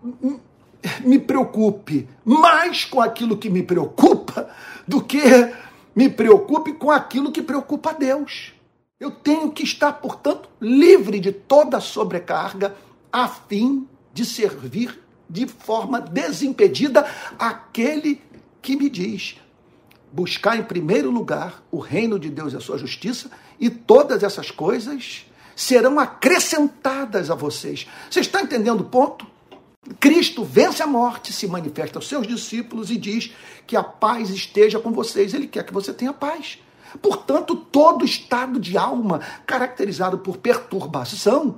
[1.03, 4.49] me preocupe mais com aquilo que me preocupa
[4.87, 5.21] do que
[5.95, 8.53] me preocupe com aquilo que preocupa a Deus.
[8.99, 12.75] Eu tenho que estar, portanto, livre de toda sobrecarga,
[13.11, 15.00] a fim de servir
[15.31, 17.07] de forma desimpedida
[17.39, 18.21] aquele
[18.61, 19.37] que me diz:
[20.11, 24.51] buscar em primeiro lugar o reino de Deus e a sua justiça, e todas essas
[24.51, 27.87] coisas serão acrescentadas a vocês.
[28.09, 29.25] Você está entendendo o ponto?
[29.99, 33.31] Cristo vence a morte, se manifesta aos seus discípulos e diz
[33.65, 35.33] que a paz esteja com vocês.
[35.33, 36.59] Ele quer que você tenha paz.
[37.01, 41.57] Portanto, todo estado de alma caracterizado por perturbação,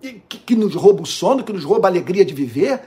[0.00, 2.82] que nos rouba o sono, que nos rouba a alegria de viver,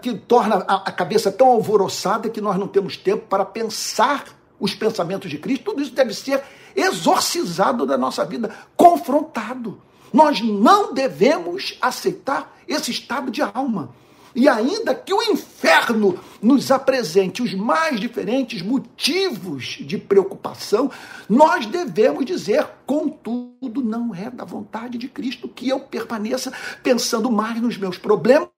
[0.00, 4.24] que torna a cabeça tão alvoroçada que nós não temos tempo para pensar
[4.58, 6.42] os pensamentos de Cristo, tudo isso deve ser
[6.76, 9.80] exorcizado da nossa vida, confrontado.
[10.12, 13.90] Nós não devemos aceitar esse estado de alma.
[14.34, 20.90] E ainda que o inferno nos apresente os mais diferentes motivos de preocupação,
[21.28, 27.60] nós devemos dizer, contudo, não é da vontade de Cristo que eu permaneça pensando mais
[27.60, 28.48] nos meus problemas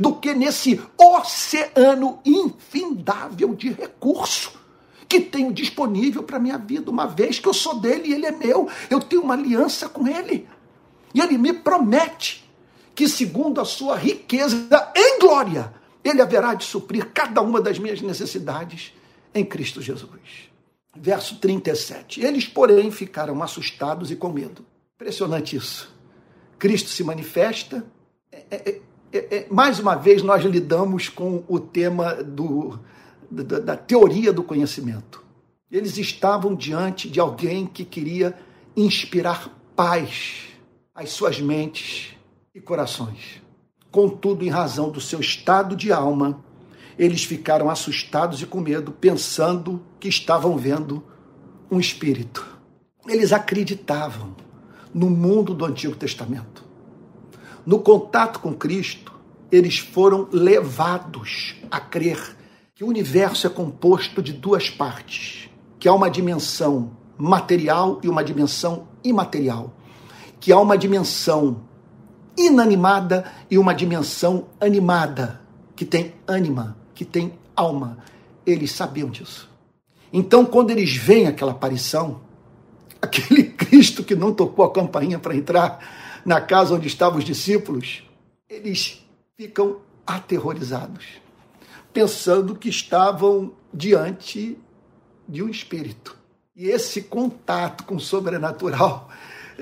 [0.00, 4.60] do que nesse oceano infindável de recurso
[5.08, 8.32] que tenho disponível para minha vida, uma vez que eu sou dele e ele é
[8.32, 10.48] meu, eu tenho uma aliança com ele.
[11.12, 12.41] E ele me promete
[12.94, 15.72] que, segundo a sua riqueza em glória,
[16.04, 18.92] ele haverá de suprir cada uma das minhas necessidades
[19.34, 20.50] em Cristo Jesus.
[20.96, 22.20] Verso 37.
[22.20, 24.64] Eles, porém, ficaram assustados e com medo.
[24.96, 25.92] Impressionante isso.
[26.58, 27.84] Cristo se manifesta.
[28.30, 28.80] É, é,
[29.12, 32.78] é, é mais uma vez, nós lidamos com o tema do,
[33.30, 35.22] da, da teoria do conhecimento.
[35.70, 38.34] Eles estavam diante de alguém que queria
[38.76, 40.48] inspirar paz
[40.94, 42.14] às suas mentes
[42.54, 43.40] e corações.
[43.90, 46.44] Contudo, em razão do seu estado de alma,
[46.98, 51.02] eles ficaram assustados e com medo, pensando que estavam vendo
[51.70, 52.46] um espírito.
[53.08, 54.36] Eles acreditavam
[54.92, 56.62] no mundo do Antigo Testamento.
[57.64, 59.14] No contato com Cristo,
[59.50, 62.36] eles foram levados a crer
[62.74, 68.22] que o universo é composto de duas partes, que há uma dimensão material e uma
[68.22, 69.72] dimensão imaterial,
[70.38, 71.71] que há uma dimensão
[72.36, 75.40] inanimada e uma dimensão animada,
[75.76, 77.98] que tem ânima, que tem alma.
[78.46, 79.50] Eles sabiam disso.
[80.12, 82.20] Então, quando eles veem aquela aparição,
[83.00, 88.04] aquele Cristo que não tocou a campainha para entrar na casa onde estavam os discípulos,
[88.48, 89.04] eles
[89.36, 91.04] ficam aterrorizados,
[91.92, 94.58] pensando que estavam diante
[95.28, 96.16] de um espírito.
[96.54, 99.08] E esse contato com o sobrenatural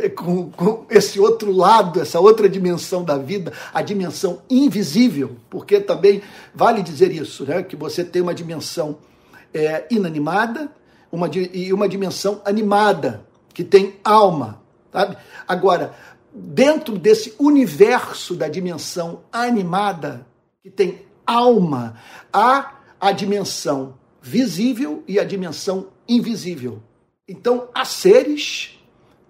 [0.08, 6.22] com, com, esse outro lado, essa outra dimensão da vida, a dimensão invisível, porque também
[6.54, 7.62] vale dizer isso, né?
[7.62, 8.98] que você tem uma dimensão
[9.52, 10.70] é, inanimada
[11.10, 14.62] uma, e uma dimensão animada, que tem alma.
[14.92, 15.16] Sabe?
[15.46, 15.94] Agora,
[16.32, 20.26] dentro desse universo da dimensão animada,
[20.62, 21.96] que tem alma,
[22.32, 26.82] há a dimensão visível e a dimensão invisível.
[27.28, 28.79] Então, há seres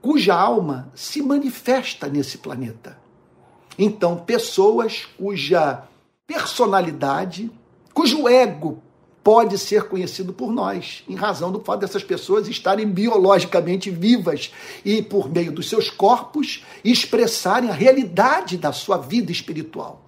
[0.01, 2.99] cuja alma se manifesta nesse planeta.
[3.79, 5.85] Então, pessoas cuja
[6.27, 7.51] personalidade,
[7.93, 8.83] cujo ego
[9.23, 14.53] pode ser conhecido por nós, em razão do fato dessas pessoas estarem biologicamente vivas
[14.85, 20.03] e, por meio dos seus corpos, expressarem a realidade da sua vida espiritual,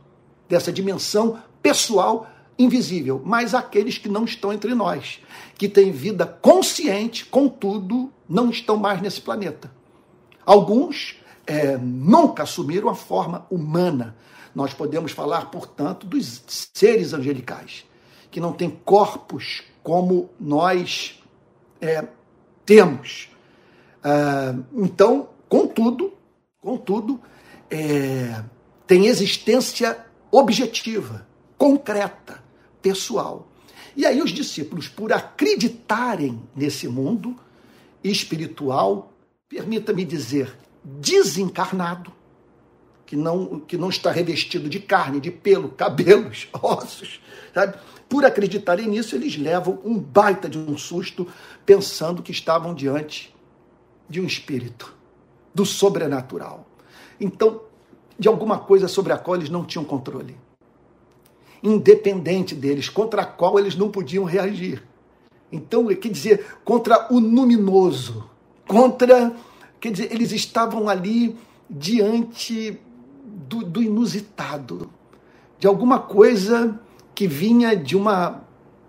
[0.48, 2.28] dessa dimensão pessoal
[2.58, 3.20] invisível.
[3.24, 5.20] Mas aqueles que não estão entre nós,
[5.58, 9.70] que têm vida consciente, contudo, não estão mais nesse planeta.
[10.44, 14.16] Alguns é, nunca assumiram a forma humana.
[14.54, 16.42] Nós podemos falar, portanto, dos
[16.74, 17.84] seres angelicais,
[18.30, 21.22] que não têm corpos como nós
[21.80, 22.06] é,
[22.64, 23.30] temos.
[24.04, 26.12] É, então, contudo,
[26.60, 27.20] contudo,
[27.70, 28.42] é,
[28.86, 29.98] tem existência
[30.30, 31.26] objetiva,
[31.56, 32.42] concreta,
[32.80, 33.48] pessoal.
[33.96, 37.36] E aí os discípulos, por acreditarem nesse mundo
[38.02, 39.11] espiritual,
[39.52, 42.10] permita-me dizer, desencarnado,
[43.04, 47.20] que não, que não está revestido de carne, de pelo, cabelos, ossos,
[47.52, 47.76] sabe?
[48.08, 51.28] Por acreditarem nisso, eles levam um baita de um susto,
[51.66, 53.34] pensando que estavam diante
[54.08, 54.94] de um espírito,
[55.54, 56.66] do sobrenatural.
[57.20, 57.60] Então,
[58.18, 60.34] de alguma coisa sobre a qual eles não tinham controle.
[61.62, 64.82] Independente deles, contra a qual eles não podiam reagir.
[65.50, 68.31] Então, quer dizer, contra o luminoso,
[68.66, 69.34] contra.
[69.80, 71.36] Quer dizer, eles estavam ali
[71.68, 72.78] diante
[73.24, 74.90] do, do inusitado,
[75.58, 76.80] de alguma coisa
[77.14, 78.44] que vinha de uma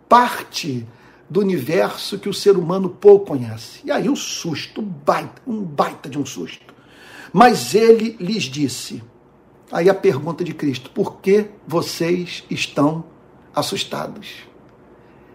[0.07, 0.85] parte
[1.29, 3.79] do universo que o ser humano pouco conhece.
[3.83, 6.73] E aí o susto, baita, um baita de um susto.
[7.31, 9.03] Mas ele lhes disse,
[9.71, 13.03] aí a pergunta de Cristo, por que vocês estão
[13.55, 14.53] assustados?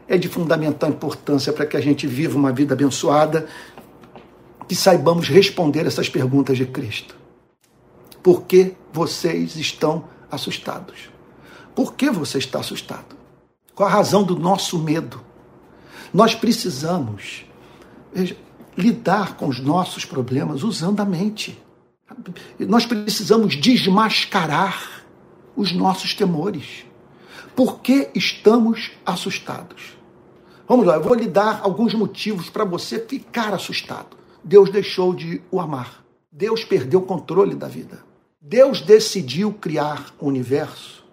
[0.09, 3.47] é de fundamental importância para que a gente viva uma vida abençoada,
[4.69, 7.17] que saibamos responder essas perguntas de Cristo.
[8.23, 11.09] Por que vocês estão assustados?
[11.75, 13.17] Por que você está assustado?
[13.75, 15.21] Qual a razão do nosso medo?
[16.13, 17.45] Nós precisamos
[18.13, 18.37] veja,
[18.77, 21.59] lidar com os nossos problemas usando a mente.
[22.59, 25.05] Nós precisamos desmascarar
[25.57, 26.85] os nossos temores.
[27.57, 29.97] Por que estamos assustados?
[30.69, 34.18] Vamos lá, eu vou lhe dar alguns motivos para você ficar assustado.
[34.43, 36.05] Deus deixou de o amar.
[36.31, 38.03] Deus perdeu o controle da vida.
[38.41, 41.05] Deus decidiu criar um universo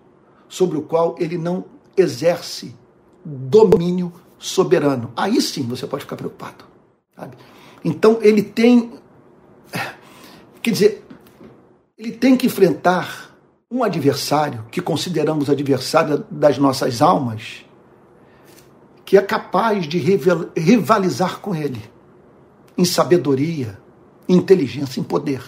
[0.47, 1.65] sobre o qual ele não
[1.97, 2.75] exerce
[3.23, 5.11] domínio soberano.
[5.15, 6.65] Aí sim você pode ficar preocupado.
[7.15, 7.35] Sabe?
[7.83, 8.93] Então ele tem.
[10.61, 11.05] Quer dizer,
[11.97, 13.35] ele tem que enfrentar
[13.69, 17.65] um adversário que consideramos adversário das nossas almas,
[19.03, 21.94] que é capaz de rivalizar com ele
[22.77, 23.79] em sabedoria,
[24.27, 25.41] em inteligência, em poder.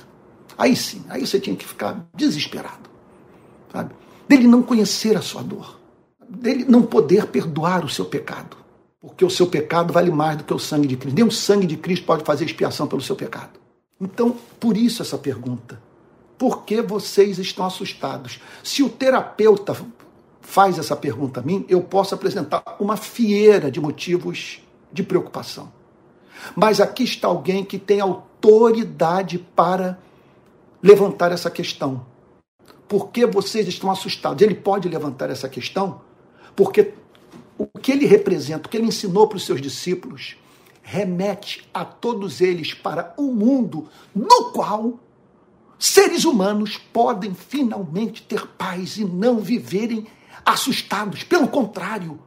[0.58, 2.90] Aí sim, aí você tinha que ficar desesperado,
[3.72, 3.94] sabe?
[4.28, 5.80] Dele não conhecer a sua dor,
[6.28, 8.58] dele não poder perdoar o seu pecado,
[9.00, 11.16] porque o seu pecado vale mais do que o sangue de Cristo.
[11.16, 13.60] Nem o sangue de Cristo pode fazer expiação pelo seu pecado.
[14.00, 15.82] Então, por isso essa pergunta:
[16.38, 18.40] por que vocês estão assustados?
[18.64, 19.76] Se o terapeuta
[20.42, 24.62] faz essa pergunta a mim, eu posso apresentar uma fieira de motivos
[24.92, 25.72] de preocupação.
[26.56, 30.00] Mas aqui está alguém que tem autoridade para
[30.82, 32.06] levantar essa questão.
[32.88, 34.42] Por que vocês estão assustados?
[34.42, 36.02] Ele pode levantar essa questão
[36.56, 36.96] porque
[37.58, 40.38] o que ele representa, o que ele ensinou para os seus discípulos,
[40.82, 45.00] remete a todos eles para um mundo no qual
[45.78, 50.08] seres humanos podem finalmente ter paz e não viverem
[50.46, 51.24] assustados.
[51.24, 52.20] Pelo contrário,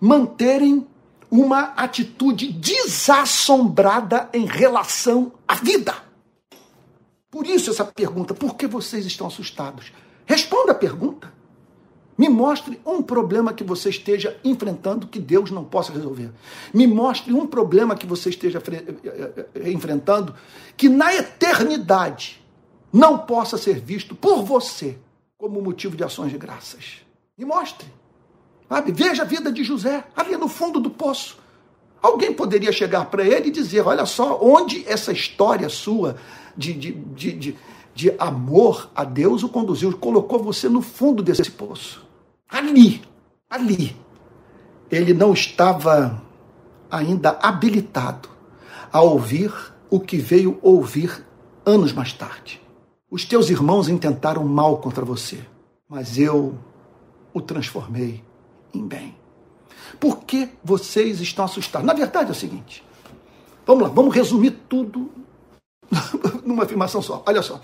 [0.00, 0.86] manterem
[1.30, 5.94] uma atitude desassombrada em relação à vida.
[7.30, 9.92] Por isso essa pergunta: por que vocês estão assustados?
[10.26, 11.32] Responda a pergunta.
[12.16, 16.32] Me mostre um problema que você esteja enfrentando que Deus não possa resolver.
[16.74, 20.34] Me mostre um problema que você esteja eh, eh, enfrentando
[20.76, 22.44] que na eternidade
[22.92, 24.98] não possa ser visto por você
[25.36, 27.02] como motivo de ações de graças.
[27.36, 27.86] Me mostre.
[28.68, 28.92] Sabe?
[28.92, 31.38] Veja a vida de José, ali no fundo do poço.
[32.02, 36.16] Alguém poderia chegar para ele e dizer: Olha só, onde essa história sua
[36.56, 37.56] de, de, de, de,
[37.94, 42.06] de amor a Deus o conduziu, colocou você no fundo desse poço.
[42.48, 43.02] Ali,
[43.48, 43.96] ali.
[44.90, 46.22] Ele não estava
[46.90, 48.28] ainda habilitado
[48.92, 49.52] a ouvir
[49.90, 51.24] o que veio ouvir
[51.64, 52.60] anos mais tarde.
[53.10, 55.38] Os teus irmãos intentaram mal contra você,
[55.88, 56.54] mas eu
[57.32, 58.22] o transformei
[58.74, 59.14] em bem.
[59.98, 61.86] Por que vocês estão assustados?
[61.86, 62.84] Na verdade é o seguinte:
[63.66, 65.10] vamos lá, vamos resumir tudo
[66.44, 67.22] numa afirmação só.
[67.26, 67.60] Olha só.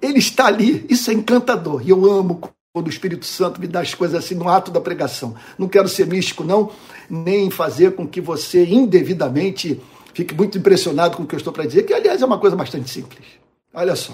[0.00, 2.40] Ele está ali, isso é encantador, e eu amo
[2.74, 5.34] quando o Espírito Santo me dá as coisas assim no ato da pregação.
[5.56, 6.72] Não quero ser místico, não,
[7.08, 9.80] nem fazer com que você indevidamente
[10.12, 12.56] fique muito impressionado com o que eu estou para dizer, que aliás é uma coisa
[12.56, 13.24] bastante simples.
[13.72, 14.12] Olha só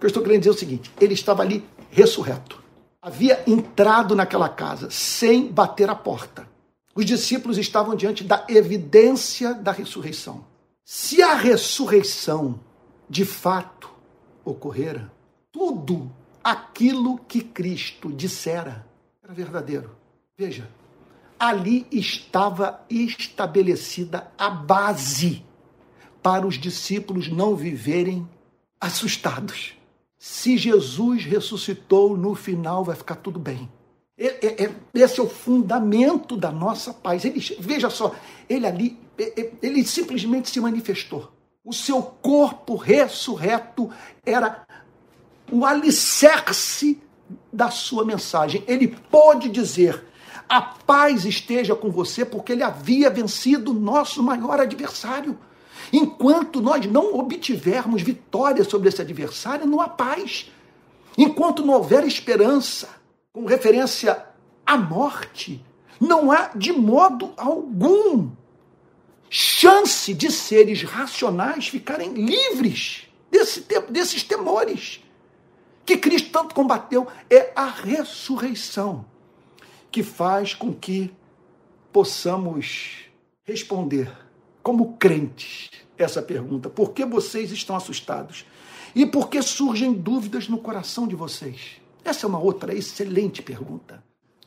[0.00, 2.59] que eu estou querendo dizer é o seguinte: ele estava ali ressurreto.
[3.02, 6.46] Havia entrado naquela casa sem bater a porta.
[6.94, 10.44] Os discípulos estavam diante da evidência da ressurreição.
[10.84, 12.60] Se a ressurreição
[13.08, 13.90] de fato
[14.44, 15.10] ocorrera,
[15.50, 16.12] tudo
[16.44, 18.86] aquilo que Cristo dissera
[19.22, 19.96] era verdadeiro.
[20.36, 20.68] Veja,
[21.38, 25.44] ali estava estabelecida a base
[26.22, 28.28] para os discípulos não viverem
[28.80, 29.74] assustados.
[30.22, 33.66] Se Jesus ressuscitou, no final vai ficar tudo bem.
[34.92, 37.24] Esse é o fundamento da nossa paz.
[37.24, 38.14] Ele, veja só,
[38.46, 38.98] ele ali,
[39.62, 41.32] ele simplesmente se manifestou.
[41.64, 43.90] O seu corpo ressurreto
[44.22, 44.66] era
[45.50, 47.00] o alicerce
[47.50, 48.62] da sua mensagem.
[48.66, 50.04] Ele pôde dizer:
[50.46, 55.38] a paz esteja com você, porque ele havia vencido o nosso maior adversário.
[55.92, 60.50] Enquanto nós não obtivermos vitória sobre esse adversário, não há paz.
[61.18, 62.88] Enquanto não houver esperança
[63.32, 64.24] com referência
[64.64, 65.64] à morte,
[66.00, 68.30] não há de modo algum
[69.28, 75.04] chance de seres racionais ficarem livres desse, desses temores
[75.84, 77.06] que Cristo tanto combateu.
[77.28, 79.04] É a ressurreição
[79.90, 81.12] que faz com que
[81.92, 83.06] possamos
[83.44, 84.10] responder
[84.62, 88.44] como crentes essa pergunta: por que vocês estão assustados?
[88.94, 91.80] E por que surgem dúvidas no coração de vocês?
[92.04, 94.02] Essa é uma outra excelente pergunta.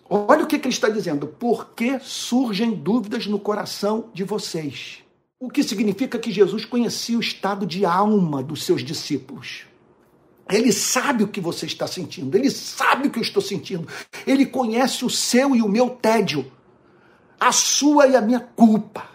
[0.10, 1.28] Olha o que, que ele está dizendo.
[1.28, 5.00] Por que surgem dúvidas no coração de vocês?
[5.40, 9.66] O que significa que Jesus conhecia o estado de alma dos seus discípulos.
[10.50, 13.88] Ele sabe o que você está sentindo, ele sabe o que eu estou sentindo,
[14.28, 16.52] ele conhece o seu e o meu tédio,
[17.40, 19.10] a sua e a minha culpa,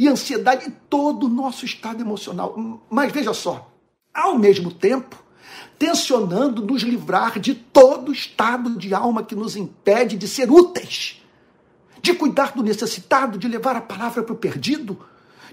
[0.00, 2.56] e ansiedade e todo o nosso estado emocional.
[2.88, 3.70] Mas veja só,
[4.14, 5.22] ao mesmo tempo,
[5.78, 11.22] tensionando nos livrar de todo estado de alma que nos impede de ser úteis,
[12.00, 14.98] de cuidar do necessitado, de levar a palavra para o perdido,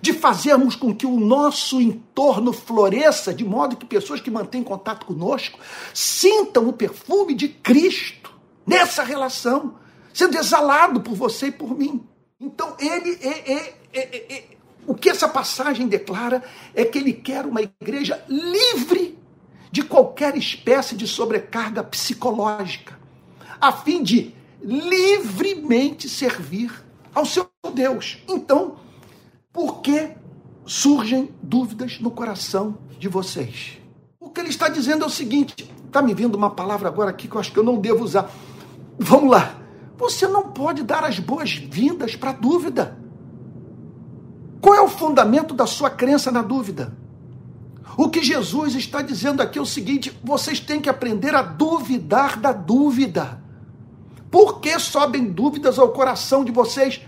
[0.02, 5.06] de fazermos com que o nosso entorno floresça, de modo que pessoas que mantêm contato
[5.06, 5.60] conosco
[5.94, 8.34] sintam o perfume de Cristo
[8.66, 9.76] nessa relação,
[10.14, 12.02] sendo exalado por você e por mim.
[12.40, 14.44] Então, ele é, é, é, é,
[14.86, 19.18] o que essa passagem declara é que ele quer uma igreja livre
[19.72, 22.98] de qualquer espécie de sobrecarga psicológica,
[23.60, 26.72] a fim de livremente servir
[27.14, 28.24] ao seu Deus.
[28.28, 28.78] Então,
[29.52, 30.12] por que
[30.66, 33.78] surgem dúvidas no coração de vocês?
[34.20, 37.28] O que ele está dizendo é o seguinte: está me vindo uma palavra agora aqui
[37.28, 38.32] que eu acho que eu não devo usar.
[38.98, 39.62] Vamos lá.
[39.98, 42.98] Você não pode dar as boas-vindas para a dúvida.
[44.68, 46.92] Qual é o fundamento da sua crença na dúvida?
[47.96, 52.38] O que Jesus está dizendo aqui é o seguinte: vocês têm que aprender a duvidar
[52.38, 53.42] da dúvida.
[54.30, 57.00] Por que sobem dúvidas ao coração de vocês?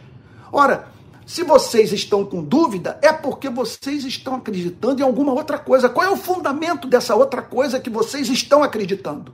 [0.54, 0.88] Ora,
[1.26, 5.90] se vocês estão com dúvida, é porque vocês estão acreditando em alguma outra coisa.
[5.90, 9.34] Qual é o fundamento dessa outra coisa que vocês estão acreditando?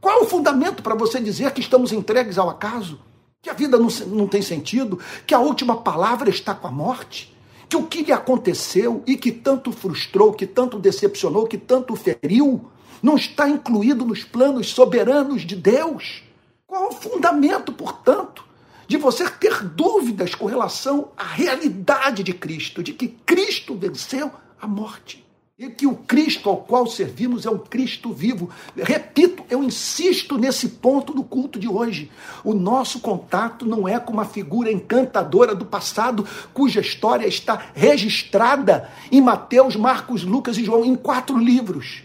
[0.00, 2.98] Qual é o fundamento para você dizer que estamos entregues ao acaso?
[3.42, 4.98] Que a vida não, não tem sentido?
[5.26, 7.35] Que a última palavra está com a morte?
[7.68, 12.70] Que o que lhe aconteceu e que tanto frustrou, que tanto decepcionou, que tanto feriu,
[13.02, 16.22] não está incluído nos planos soberanos de Deus?
[16.66, 18.44] Qual o fundamento, portanto,
[18.88, 24.66] de você ter dúvidas com relação à realidade de Cristo, de que Cristo venceu a
[24.66, 25.25] morte.
[25.58, 28.50] E que o Cristo ao qual servimos é um Cristo vivo.
[28.76, 32.10] Repito, eu insisto nesse ponto do culto de hoje.
[32.44, 38.90] O nosso contato não é com uma figura encantadora do passado, cuja história está registrada
[39.10, 42.02] em Mateus, Marcos, Lucas e João, em quatro livros.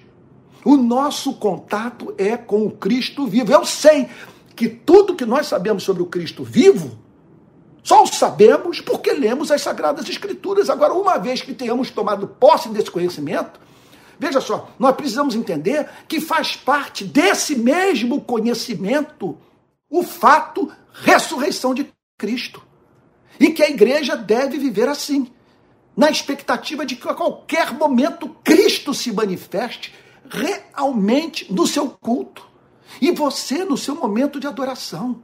[0.63, 3.51] O nosso contato é com o Cristo vivo.
[3.51, 4.07] Eu sei
[4.55, 6.97] que tudo que nós sabemos sobre o Cristo vivo,
[7.83, 10.69] só o sabemos porque lemos as Sagradas Escrituras.
[10.69, 13.59] Agora, uma vez que tenhamos tomado posse desse conhecimento,
[14.19, 19.37] veja só, nós precisamos entender que faz parte desse mesmo conhecimento
[19.89, 22.61] o fato ressurreição de Cristo.
[23.39, 25.27] E que a igreja deve viver assim,
[25.97, 29.93] na expectativa de que a qualquer momento Cristo se manifeste
[30.29, 32.47] realmente no seu culto.
[33.01, 35.23] E você no seu momento de adoração,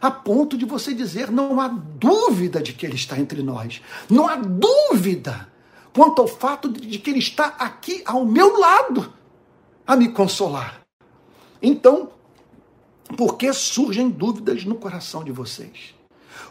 [0.00, 4.28] a ponto de você dizer: não há dúvida de que Ele está entre nós, não
[4.28, 5.48] há dúvida
[5.92, 9.12] quanto ao fato de que Ele está aqui ao meu lado
[9.86, 10.82] a me consolar.
[11.60, 12.10] Então,
[13.16, 15.94] por que surgem dúvidas no coração de vocês?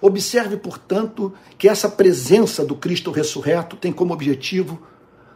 [0.01, 4.79] Observe, portanto, que essa presença do Cristo ressurreto tem como objetivo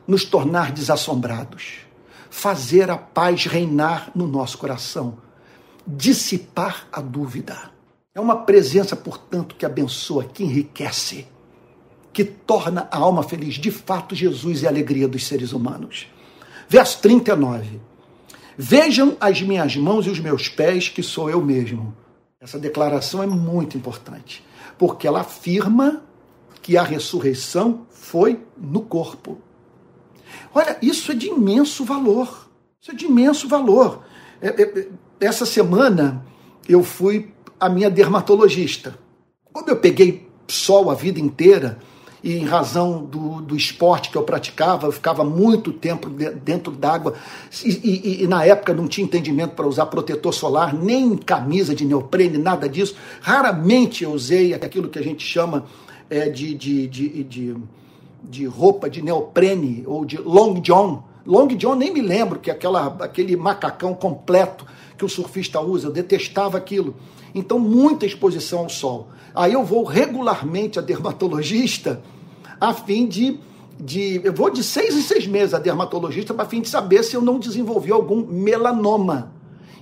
[0.07, 1.91] nos tornar desassombrados
[2.31, 5.17] fazer a paz reinar no nosso coração,
[5.85, 7.69] dissipar a dúvida.
[8.13, 11.25] É uma presença, portanto, que abençoa, que enriquece,
[12.11, 13.55] que torna a alma feliz.
[13.55, 16.07] De fato, Jesus é a alegria dos seres humanos.
[16.67, 17.79] Verso 39.
[18.57, 21.95] Vejam as minhas mãos e os meus pés, que sou eu mesmo.
[22.39, 24.43] Essa declaração é muito importante,
[24.77, 26.03] porque ela afirma
[26.61, 29.37] que a ressurreição foi no corpo.
[30.53, 32.49] Olha, isso é de imenso valor.
[32.79, 34.03] Isso é de imenso valor.
[34.41, 34.87] É, é, é,
[35.19, 36.25] essa semana
[36.67, 37.31] eu fui
[37.61, 38.97] à minha dermatologista.
[39.53, 41.79] Como eu peguei sol a vida inteira,
[42.23, 47.15] e em razão do, do esporte que eu praticava, eu ficava muito tempo dentro d'água
[47.63, 51.83] e, e, e, na época não tinha entendimento para usar protetor solar, nem camisa de
[51.83, 52.95] neoprene, nada disso.
[53.21, 55.65] Raramente eu usei aquilo que a gente chama
[56.11, 57.55] é, de, de, de, de
[58.23, 61.03] de roupa de neoprene ou de long john.
[61.25, 64.65] Long john nem me lembro que é aquela, aquele macacão completo
[64.97, 66.95] que o surfista usa, eu detestava aquilo.
[67.33, 69.09] Então, muita exposição ao sol.
[69.33, 72.01] Aí eu vou regularmente a dermatologista
[72.59, 73.39] a fim de,
[73.79, 74.21] de.
[74.23, 77.21] Eu vou de seis em seis meses a dermatologista a fim de saber se eu
[77.21, 79.31] não desenvolvi algum melanoma,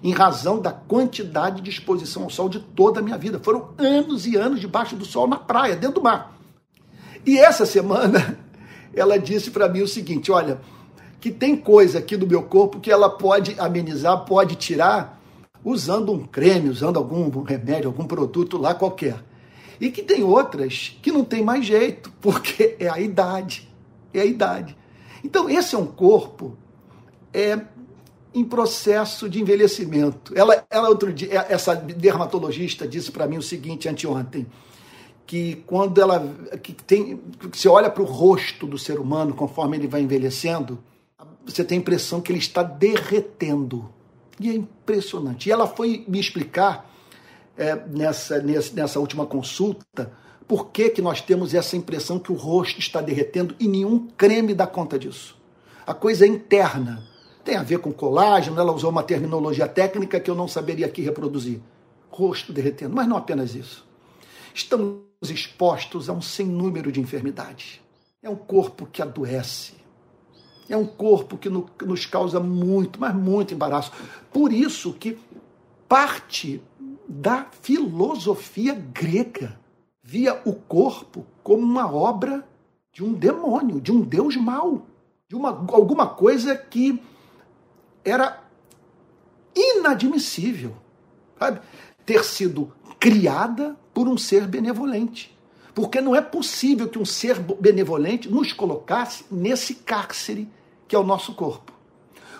[0.02, 3.40] em razão da quantidade de exposição ao sol de toda a minha vida.
[3.40, 6.38] Foram anos e anos debaixo do sol na praia, dentro do mar.
[7.26, 8.40] E essa semana
[8.96, 10.62] ela disse para mim o seguinte: olha,
[11.20, 15.19] que tem coisa aqui do meu corpo que ela pode amenizar, pode tirar,
[15.64, 19.24] usando um creme, usando algum remédio, algum produto lá qualquer.
[19.80, 23.70] E que tem outras que não tem mais jeito, porque é a idade.
[24.14, 24.78] É a idade.
[25.24, 26.58] Então, esse é um corpo
[27.34, 27.60] é,
[28.34, 30.34] em processo de envelhecimento.
[30.36, 34.48] Ela, ela outro dia, essa dermatologista disse para mim o seguinte anteontem,
[35.26, 36.28] que quando ela
[36.64, 40.80] que tem, você olha para o rosto do ser humano conforme ele vai envelhecendo,
[41.46, 43.88] você tem a impressão que ele está derretendo.
[44.40, 45.50] E é impressionante.
[45.50, 46.90] E ela foi me explicar
[47.58, 50.12] é, nessa, nessa última consulta
[50.48, 54.56] por que, que nós temos essa impressão que o rosto está derretendo e nenhum creme
[54.56, 55.38] dá conta disso.
[55.86, 57.04] A coisa é interna.
[57.44, 61.02] Tem a ver com colágeno, ela usou uma terminologia técnica que eu não saberia aqui
[61.02, 61.60] reproduzir.
[62.10, 63.88] Rosto derretendo, mas não apenas isso.
[64.54, 67.80] Estamos expostos a um sem número de enfermidades.
[68.22, 69.74] É um corpo que adoece.
[70.70, 73.92] É um corpo que nos causa muito, mas muito embaraço.
[74.32, 75.18] Por isso que
[75.88, 76.62] parte
[77.08, 79.60] da filosofia grega
[80.04, 82.48] via o corpo como uma obra
[82.94, 84.86] de um demônio, de um deus mau,
[85.28, 87.02] de uma, alguma coisa que
[88.06, 88.44] era
[89.56, 90.76] inadmissível,
[91.38, 91.62] sabe?
[92.06, 95.36] Ter sido criada por um ser benevolente.
[95.74, 100.50] Porque não é possível que um ser benevolente nos colocasse nesse cárcere
[100.90, 101.72] que é o nosso corpo.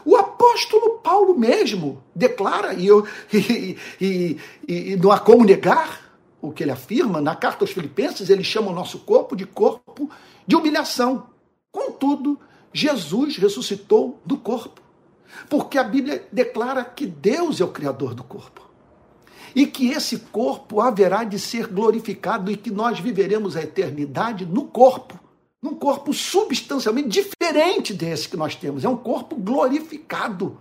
[0.04, 4.38] O apóstolo Paulo mesmo declara, e, eu, e, e,
[4.68, 6.10] e, não há como negar
[6.42, 10.10] o que ele afirma, na carta aos Filipenses, ele chama o nosso corpo de corpo
[10.48, 11.28] de humilhação.
[11.72, 12.40] Contudo,
[12.74, 14.82] Jesus ressuscitou do corpo,
[15.48, 18.68] porque a Bíblia declara que Deus é o Criador do corpo.
[19.54, 24.66] E que esse corpo haverá de ser glorificado e que nós viveremos a eternidade no
[24.66, 25.20] corpo
[25.62, 28.86] num corpo substancialmente diferente desse que nós temos.
[28.86, 30.58] É um corpo glorificado,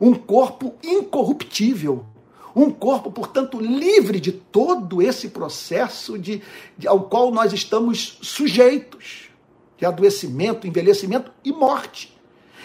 [0.00, 2.06] um corpo incorruptível,
[2.54, 6.42] um corpo, portanto, livre de todo esse processo de,
[6.76, 9.28] de, ao qual nós estamos sujeitos,
[9.76, 12.16] de adoecimento, envelhecimento e morte.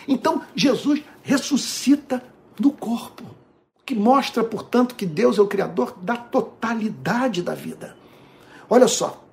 [0.07, 2.23] Então, Jesus ressuscita
[2.59, 3.23] no corpo,
[3.85, 7.95] que mostra, portanto, que Deus é o Criador da totalidade da vida.
[8.69, 9.24] Olha só,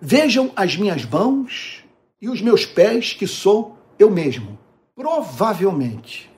[0.00, 1.84] Vejam as minhas mãos
[2.20, 4.58] e os meus pés, que sou eu mesmo.
[4.94, 6.30] Provavelmente,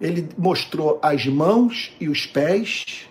[0.00, 3.08] ele mostrou as mãos e os pés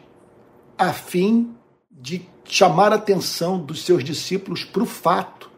[0.78, 1.56] a fim
[1.90, 5.50] de chamar a atenção dos seus discípulos para o fato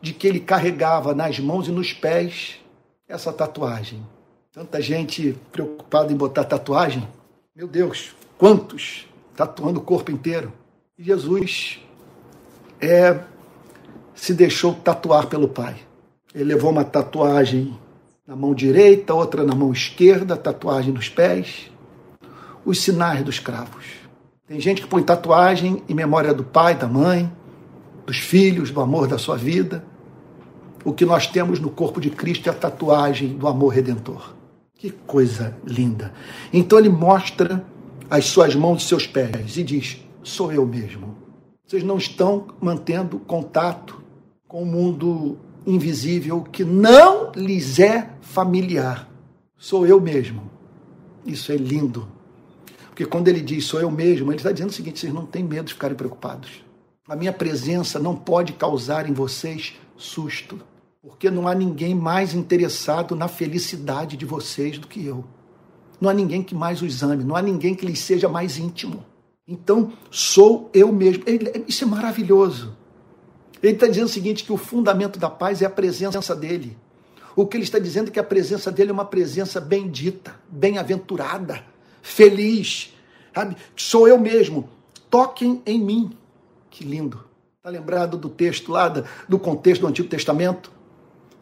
[0.00, 2.60] de que ele carregava nas mãos e nos pés
[3.08, 4.04] essa tatuagem.
[4.52, 7.08] Tanta gente preocupada em botar tatuagem.
[7.56, 10.52] Meu Deus, quantos tatuando o corpo inteiro?
[10.98, 11.80] E Jesus
[12.84, 13.24] é,
[14.14, 15.76] se deixou tatuar pelo pai.
[16.34, 17.78] Ele levou uma tatuagem
[18.26, 21.70] na mão direita, outra na mão esquerda, tatuagem nos pés,
[22.64, 23.84] os sinais dos cravos.
[24.46, 27.30] Tem gente que põe tatuagem em memória do pai, da mãe,
[28.06, 29.84] dos filhos, do amor da sua vida.
[30.84, 34.34] O que nós temos no corpo de Cristo é a tatuagem do amor redentor.
[34.76, 36.12] Que coisa linda.
[36.52, 37.64] Então ele mostra
[38.10, 41.23] as suas mãos e seus pés e diz: Sou eu mesmo.
[41.66, 44.02] Vocês não estão mantendo contato
[44.46, 49.08] com o mundo invisível que não lhes é familiar.
[49.56, 50.50] Sou eu mesmo.
[51.24, 52.06] Isso é lindo.
[52.88, 55.42] Porque quando ele diz sou eu mesmo, ele está dizendo o seguinte: vocês não têm
[55.42, 56.62] medo de ficarem preocupados.
[57.08, 60.60] A minha presença não pode causar em vocês susto.
[61.02, 65.24] Porque não há ninguém mais interessado na felicidade de vocês do que eu.
[66.00, 69.04] Não há ninguém que mais os ame, não há ninguém que lhes seja mais íntimo.
[69.46, 71.22] Então, sou eu mesmo.
[71.26, 72.76] Ele, isso é maravilhoso.
[73.62, 76.76] Ele está dizendo o seguinte: que o fundamento da paz é a presença dele.
[77.36, 81.64] O que ele está dizendo é que a presença dele é uma presença bendita, bem-aventurada,
[82.00, 82.94] feliz.
[83.34, 83.56] Sabe?
[83.74, 84.68] Sou eu mesmo.
[85.10, 86.16] Toquem em mim.
[86.70, 87.24] Que lindo.
[87.56, 90.70] Está lembrado do texto lá, do contexto do Antigo Testamento?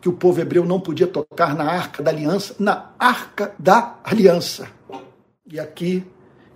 [0.01, 4.69] Que o povo hebreu não podia tocar na arca da aliança, na arca da aliança.
[5.47, 6.05] E aqui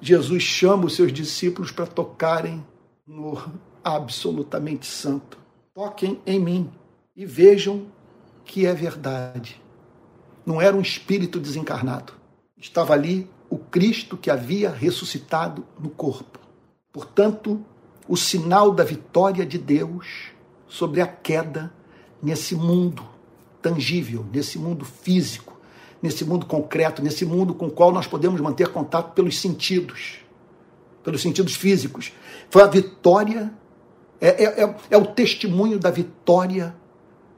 [0.01, 2.64] Jesus chama os seus discípulos para tocarem
[3.07, 3.38] no
[3.82, 5.38] absolutamente santo.
[5.74, 6.70] Toquem em mim
[7.14, 7.86] e vejam
[8.44, 9.61] que é verdade.
[10.44, 12.12] Não era um espírito desencarnado.
[12.57, 16.38] Estava ali o Cristo que havia ressuscitado no corpo.
[16.92, 17.64] Portanto,
[18.09, 20.30] o sinal da vitória de Deus
[20.66, 21.72] sobre a queda
[22.22, 23.07] nesse mundo
[23.61, 25.55] tangível, nesse mundo físico,
[26.07, 30.18] nesse mundo concreto, nesse mundo com o qual nós podemos manter contato pelos sentidos,
[31.02, 32.12] pelos sentidos físicos.
[32.48, 33.52] Foi a vitória,
[34.20, 36.74] é, é, é, é o testemunho da vitória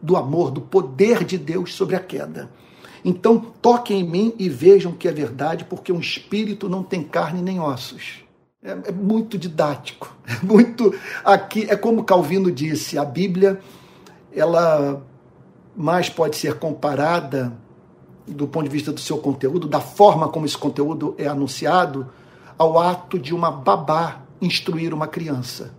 [0.00, 2.50] do amor, do poder de Deus sobre a queda.
[3.04, 7.40] Então toquem em mim e vejam que é verdade, porque um espírito não tem carne
[7.40, 8.22] nem ossos.
[8.62, 10.94] É, é muito didático, é muito
[11.24, 13.60] aqui é como Calvino disse, a Bíblia
[14.32, 15.02] ela
[15.74, 17.56] mais pode ser comparada
[18.29, 22.09] do ponto de vista do seu conteúdo, da forma como esse conteúdo é anunciado,
[22.57, 25.74] ao ato de uma babá instruir uma criança.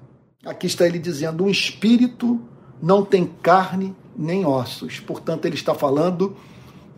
[0.45, 2.39] Aqui está ele dizendo: um espírito
[2.81, 4.99] não tem carne nem ossos.
[4.99, 6.35] Portanto, ele está falando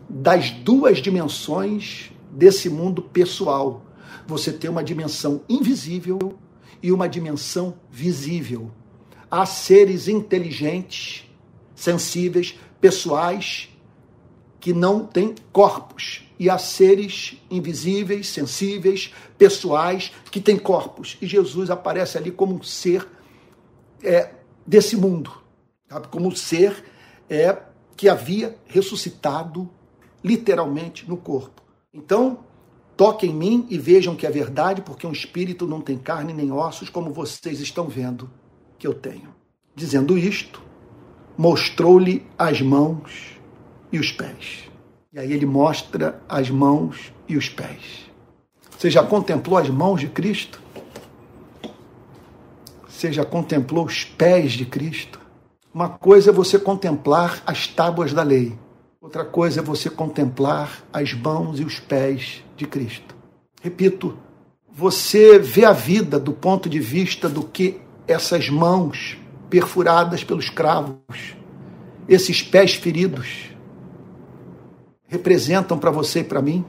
[0.08, 3.82] das duas dimensões desse mundo pessoal.
[4.26, 6.38] Você tem uma dimensão invisível
[6.82, 8.70] e uma dimensão visível.
[9.30, 11.24] Há seres inteligentes,
[11.74, 13.71] sensíveis, pessoais
[14.62, 16.22] que não têm corpos.
[16.38, 21.18] E há seres invisíveis, sensíveis, pessoais, que têm corpos.
[21.20, 23.06] E Jesus aparece ali como um ser
[24.04, 24.30] é,
[24.64, 25.32] desse mundo,
[25.88, 26.06] sabe?
[26.06, 26.84] como um ser
[27.28, 27.58] é,
[27.96, 29.68] que havia ressuscitado
[30.22, 31.60] literalmente no corpo.
[31.92, 32.38] Então,
[32.96, 36.52] toquem em mim e vejam que é verdade, porque um espírito não tem carne nem
[36.52, 38.30] ossos, como vocês estão vendo
[38.78, 39.34] que eu tenho.
[39.74, 40.62] Dizendo isto,
[41.36, 43.31] mostrou-lhe as mãos
[43.92, 44.70] e os pés.
[45.12, 48.10] E aí ele mostra as mãos e os pés.
[48.70, 50.60] Você já contemplou as mãos de Cristo?
[52.88, 55.20] Você já contemplou os pés de Cristo?
[55.72, 58.58] Uma coisa é você contemplar as tábuas da lei,
[59.00, 63.14] outra coisa é você contemplar as mãos e os pés de Cristo.
[63.62, 64.16] Repito,
[64.70, 69.16] você vê a vida do ponto de vista do que essas mãos
[69.48, 71.36] perfuradas pelos cravos,
[72.08, 73.51] esses pés feridos,
[75.12, 76.64] representam para você e para mim,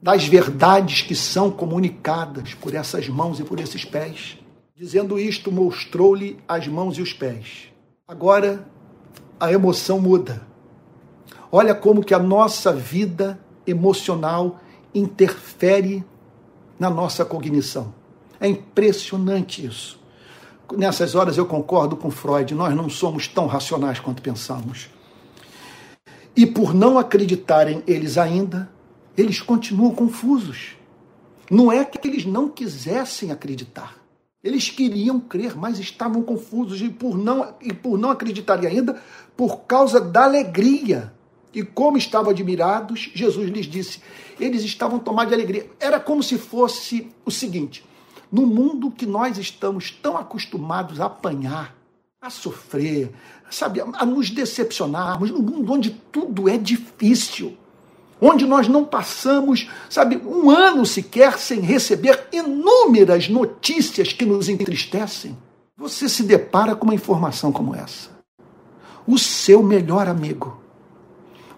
[0.00, 4.38] das verdades que são comunicadas por essas mãos e por esses pés.
[4.74, 7.70] Dizendo isto, mostrou-lhe as mãos e os pés.
[8.08, 8.66] Agora
[9.38, 10.46] a emoção muda.
[11.52, 14.58] Olha como que a nossa vida emocional
[14.94, 16.02] interfere
[16.78, 17.92] na nossa cognição.
[18.40, 20.00] É impressionante isso.
[20.72, 24.88] Nessas horas eu concordo com Freud, nós não somos tão racionais quanto pensamos.
[26.36, 28.70] E por não acreditarem eles ainda,
[29.16, 30.76] eles continuam confusos.
[31.50, 33.96] Não é que eles não quisessem acreditar.
[34.44, 39.00] Eles queriam crer, mas estavam confusos e por não, e por não acreditarem ainda,
[39.36, 41.12] por causa da alegria.
[41.54, 44.00] E como estavam admirados, Jesus lhes disse:
[44.38, 45.70] eles estavam tomados de alegria.
[45.80, 47.84] Era como se fosse o seguinte:
[48.30, 51.75] no mundo que nós estamos tão acostumados a apanhar,
[52.26, 53.12] a sofrer,
[53.48, 57.56] sabe, a nos decepcionarmos, num mundo onde tudo é difícil,
[58.20, 65.38] onde nós não passamos, sabe, um ano sequer sem receber inúmeras notícias que nos entristecem.
[65.76, 68.10] Você se depara com uma informação como essa.
[69.06, 70.60] O seu melhor amigo,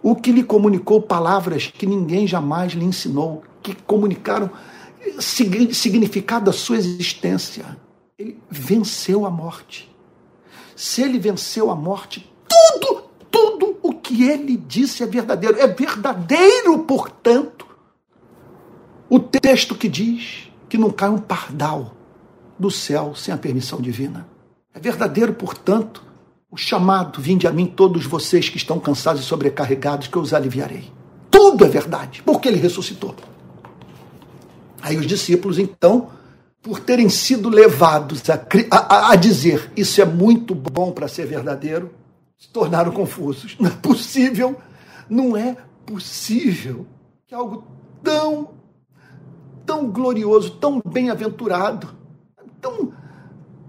[0.03, 4.51] o que lhe comunicou palavras que ninguém jamais lhe ensinou, que comunicaram
[5.19, 7.64] significado da sua existência.
[8.19, 9.88] Ele venceu a morte
[10.79, 15.59] se ele venceu a morte, tudo, tudo o que ele disse é verdadeiro.
[15.59, 17.66] É verdadeiro, portanto,
[19.11, 21.97] o texto que diz que não cai um pardal
[22.57, 24.29] do céu sem a permissão divina.
[24.72, 26.01] É verdadeiro, portanto,
[26.49, 30.33] o chamado: vinde a mim todos vocês que estão cansados e sobrecarregados, que eu os
[30.33, 30.93] aliviarei.
[31.29, 33.16] Tudo é verdade, porque ele ressuscitou.
[34.81, 36.11] Aí os discípulos, então,
[36.62, 38.40] por terem sido levados a,
[38.70, 41.90] a, a dizer isso é muito bom para ser verdadeiro,
[42.36, 43.56] se tornaram confusos.
[43.59, 44.56] Não é possível,
[45.09, 45.56] não é
[45.86, 46.86] possível
[47.26, 47.64] que algo
[48.02, 48.50] tão,
[49.64, 51.96] tão glorioso, tão bem-aventurado,
[52.61, 52.92] tão,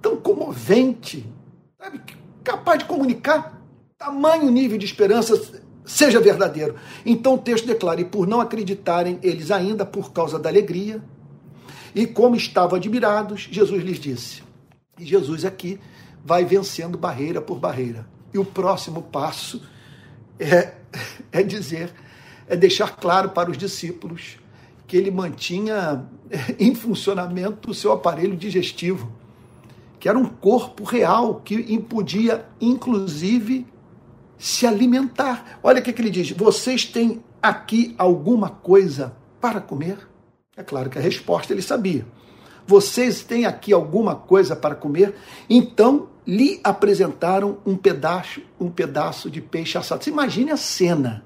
[0.02, 1.32] tão comovente,
[1.78, 2.02] sabe,
[2.44, 3.60] capaz de comunicar
[3.98, 6.76] tamanho nível de esperança seja verdadeiro.
[7.06, 11.04] Então o texto declara: e por não acreditarem eles ainda por causa da alegria,
[11.94, 14.44] e como estavam admirados, Jesus lhes disse.
[14.98, 15.80] E Jesus aqui
[16.24, 18.08] vai vencendo barreira por barreira.
[18.34, 19.62] E o próximo passo
[20.40, 20.74] é,
[21.32, 21.94] é dizer,
[22.48, 24.38] é deixar claro para os discípulos
[24.88, 26.06] que ele mantinha
[26.60, 29.12] em funcionamento o seu aparelho digestivo,
[30.00, 33.68] que era um corpo real que podia, inclusive,
[34.38, 35.60] se alimentar.
[35.62, 40.09] Olha o que, que ele diz: vocês têm aqui alguma coisa para comer?
[40.60, 42.06] É claro que a resposta ele sabia.
[42.68, 45.16] Vocês têm aqui alguma coisa para comer?
[45.50, 50.04] Então lhe apresentaram um pedaço, um pedaço de peixe assado.
[50.04, 51.24] Você imagine a cena.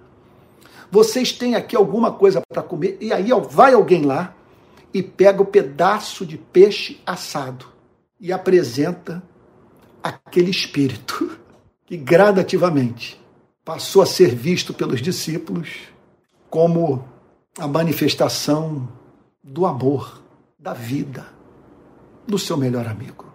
[0.91, 2.95] Vocês têm aqui alguma coisa para comer?
[3.01, 4.35] E aí vai alguém lá
[4.93, 7.65] e pega o pedaço de peixe assado
[8.21, 9.23] e apresenta
[10.03, 11.39] aquele espírito
[11.87, 13.19] que gradativamente
[13.65, 15.69] passou a ser visto pelos discípulos
[16.51, 17.03] como
[17.57, 18.87] a manifestação
[19.43, 20.21] do amor,
[20.57, 21.25] da vida,
[22.27, 23.25] do seu melhor amigo.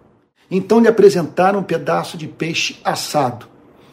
[0.49, 3.47] Então lhe apresentaram um pedaço de peixe assado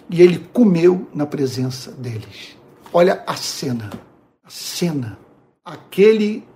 [0.09, 2.57] e ele comeu na presença deles.
[2.93, 3.91] Olha a cena,
[4.43, 5.19] a cena.
[5.65, 6.47] Aquele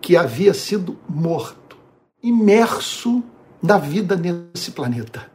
[0.00, 1.76] que havia sido morto,
[2.22, 3.22] imerso
[3.62, 5.30] na vida nesse planeta,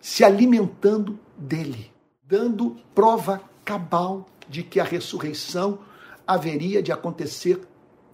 [0.00, 1.90] se alimentando dele,
[2.24, 5.78] dando prova cabal de que a ressurreição
[6.26, 7.60] haveria de acontecer,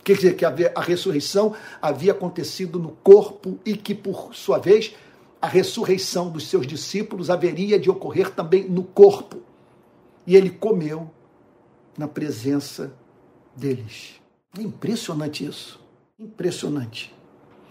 [0.04, 4.94] quer dizer, que a ressurreição havia acontecido no corpo e que, por sua vez,
[5.40, 9.42] a ressurreição dos seus discípulos haveria de ocorrer também no corpo.
[10.26, 11.10] E ele comeu
[11.98, 12.94] na presença
[13.56, 14.20] deles.
[14.56, 15.80] É impressionante isso.
[16.18, 17.14] Impressionante.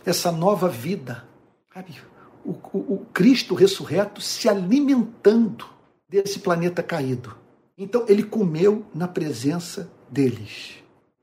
[0.05, 1.25] Essa nova vida.
[1.73, 1.95] Sabe?
[2.43, 5.65] O, o, o Cristo ressurreto se alimentando
[6.09, 7.37] desse planeta caído.
[7.77, 10.80] Então ele comeu na presença deles.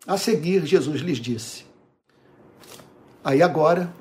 [0.08, 1.66] A seguir, Jesus lhes disse.
[3.22, 3.92] Aí agora,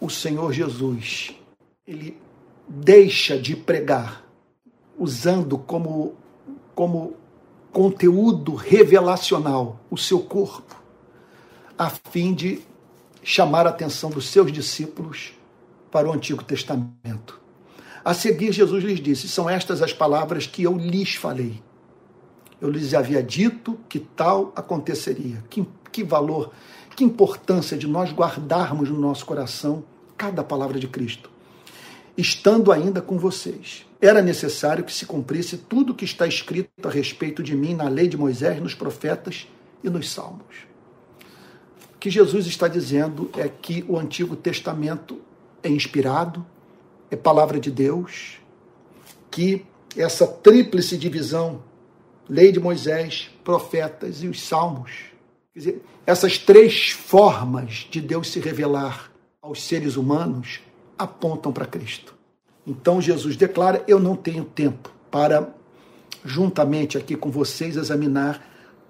[0.00, 1.36] o Senhor Jesus,
[1.86, 2.20] ele
[2.66, 4.24] deixa de pregar,
[4.98, 6.16] usando como,
[6.74, 7.14] como
[7.72, 10.82] conteúdo revelacional o seu corpo,
[11.78, 12.60] a fim de
[13.22, 15.32] chamar a atenção dos seus discípulos
[15.92, 17.40] para o Antigo Testamento.
[18.04, 21.62] A seguir, Jesus lhes disse: São estas as palavras que eu lhes falei
[22.60, 25.42] eu lhes havia dito que tal aconteceria.
[25.50, 26.52] Que, que valor,
[26.94, 29.84] que importância de nós guardarmos no nosso coração
[30.16, 31.30] cada palavra de Cristo.
[32.16, 36.90] Estando ainda com vocês, era necessário que se cumprisse tudo o que está escrito a
[36.90, 39.46] respeito de mim na lei de Moisés, nos profetas
[39.84, 40.66] e nos salmos.
[41.94, 45.20] O que Jesus está dizendo é que o Antigo Testamento
[45.62, 46.44] é inspirado,
[47.10, 48.38] é palavra de Deus,
[49.30, 51.62] que essa tríplice divisão
[52.28, 54.90] lei de Moisés, profetas e os salmos.
[55.52, 59.10] Quer dizer, essas três formas de Deus se revelar
[59.40, 60.60] aos seres humanos
[60.98, 62.14] apontam para Cristo.
[62.66, 65.54] Então Jesus declara: Eu não tenho tempo para,
[66.24, 68.44] juntamente aqui com vocês, examinar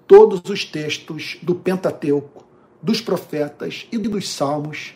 [0.07, 2.45] todos os textos do Pentateuco,
[2.81, 4.95] dos profetas e dos salmos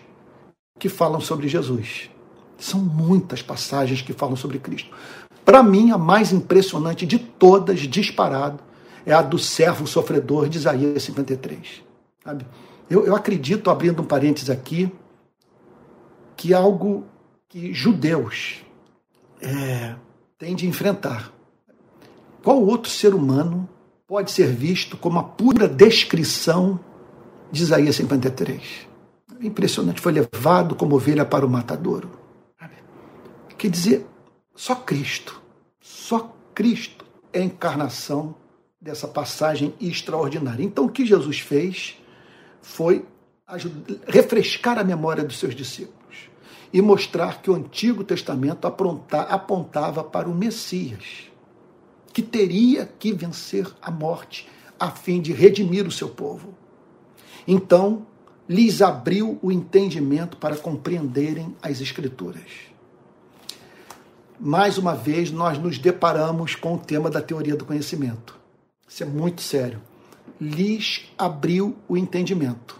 [0.79, 2.09] que falam sobre Jesus.
[2.57, 4.89] São muitas passagens que falam sobre Cristo.
[5.43, 8.59] Para mim, a mais impressionante de todas, disparado,
[9.05, 11.83] é a do servo sofredor de Isaías 53.
[12.23, 12.45] Sabe?
[12.89, 14.91] Eu, eu acredito, abrindo um parênteses aqui,
[16.35, 17.05] que algo
[17.47, 18.63] que judeus
[19.41, 19.95] é,
[20.37, 21.31] têm de enfrentar.
[22.43, 23.67] Qual outro ser humano
[24.07, 26.79] pode ser visto como a pura descrição
[27.51, 28.61] de Isaías 53?
[29.41, 32.09] Impressionante, foi levado como ovelha para o matadouro.
[33.57, 34.07] Quer dizer,
[34.61, 35.41] só Cristo,
[35.79, 37.03] só Cristo
[37.33, 38.35] é a encarnação
[38.79, 40.63] dessa passagem extraordinária.
[40.63, 41.97] Então, o que Jesus fez
[42.61, 43.03] foi
[44.05, 46.29] refrescar a memória dos seus discípulos
[46.71, 51.23] e mostrar que o Antigo Testamento apontava para o Messias,
[52.13, 54.47] que teria que vencer a morte
[54.79, 56.53] a fim de redimir o seu povo.
[57.47, 58.05] Então,
[58.47, 62.70] lhes abriu o entendimento para compreenderem as Escrituras
[64.43, 68.39] mais uma vez, nós nos deparamos com o tema da teoria do conhecimento.
[68.87, 69.79] Isso é muito sério.
[70.39, 72.75] Lhes abriu o entendimento.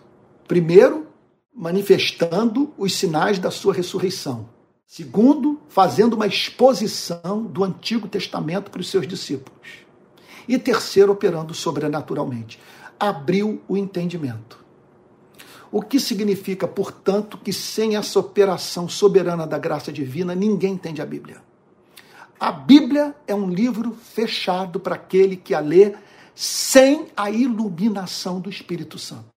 [0.47, 1.05] Primeiro,
[1.53, 4.49] manifestando os sinais da sua ressurreição.
[4.88, 9.70] Segundo, fazendo uma exposição do Antigo Testamento para os seus discípulos.
[10.47, 12.59] E terceiro, operando sobrenaturalmente.
[12.99, 14.66] Abriu o entendimento.
[15.72, 21.05] O que significa, portanto, que sem essa operação soberana da graça divina, ninguém entende a
[21.05, 21.51] Bíblia.
[22.42, 25.94] A Bíblia é um livro fechado para aquele que a lê
[26.34, 29.30] sem a iluminação do Espírito Santo.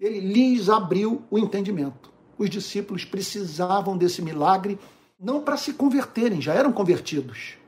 [0.00, 2.10] Ele lhes abriu o entendimento.
[2.38, 4.78] Os discípulos precisavam desse milagre
[5.20, 7.58] não para se converterem, já eram convertidos,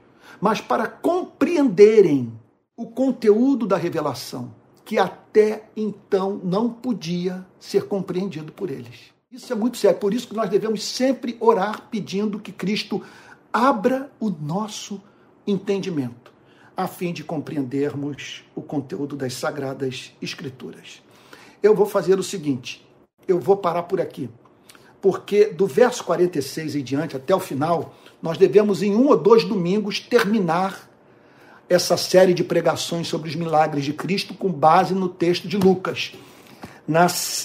[0.40, 2.32] mas para compreenderem
[2.74, 4.50] o conteúdo da revelação,
[4.82, 9.12] que até então não podia ser compreendido por eles.
[9.30, 13.02] Isso é muito sério, por isso que nós devemos sempre orar pedindo que Cristo
[13.54, 15.00] abra o nosso
[15.46, 16.32] entendimento,
[16.76, 21.00] a fim de compreendermos o conteúdo das Sagradas Escrituras.
[21.62, 22.84] Eu vou fazer o seguinte:
[23.28, 24.28] eu vou parar por aqui,
[25.00, 29.44] porque do verso 46 em diante até o final, nós devemos, em um ou dois
[29.44, 30.90] domingos, terminar
[31.68, 36.12] essa série de pregações sobre os milagres de Cristo com base no texto de Lucas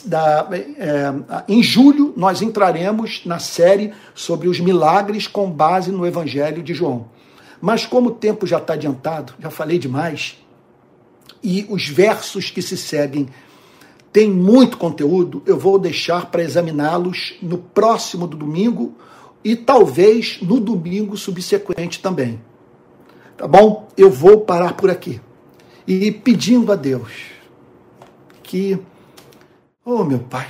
[0.05, 1.13] da, é,
[1.47, 7.07] em julho, nós entraremos na série sobre os milagres com base no Evangelho de João.
[7.61, 10.37] Mas como o tempo já está adiantado, já falei demais,
[11.43, 13.29] e os versos que se seguem
[14.11, 18.95] têm muito conteúdo, eu vou deixar para examiná-los no próximo do domingo
[19.43, 22.41] e talvez no domingo subsequente também.
[23.37, 23.87] Tá bom?
[23.95, 25.21] Eu vou parar por aqui.
[25.87, 27.11] E pedindo a Deus
[28.43, 28.77] que,
[29.89, 30.47] oh meu Pai,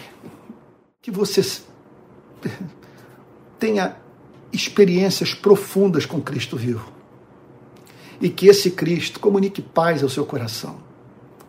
[1.02, 1.42] que você
[3.58, 3.96] tenha
[4.52, 6.92] experiências profundas com Cristo vivo.
[8.22, 10.78] E que esse Cristo comunique paz ao seu coração,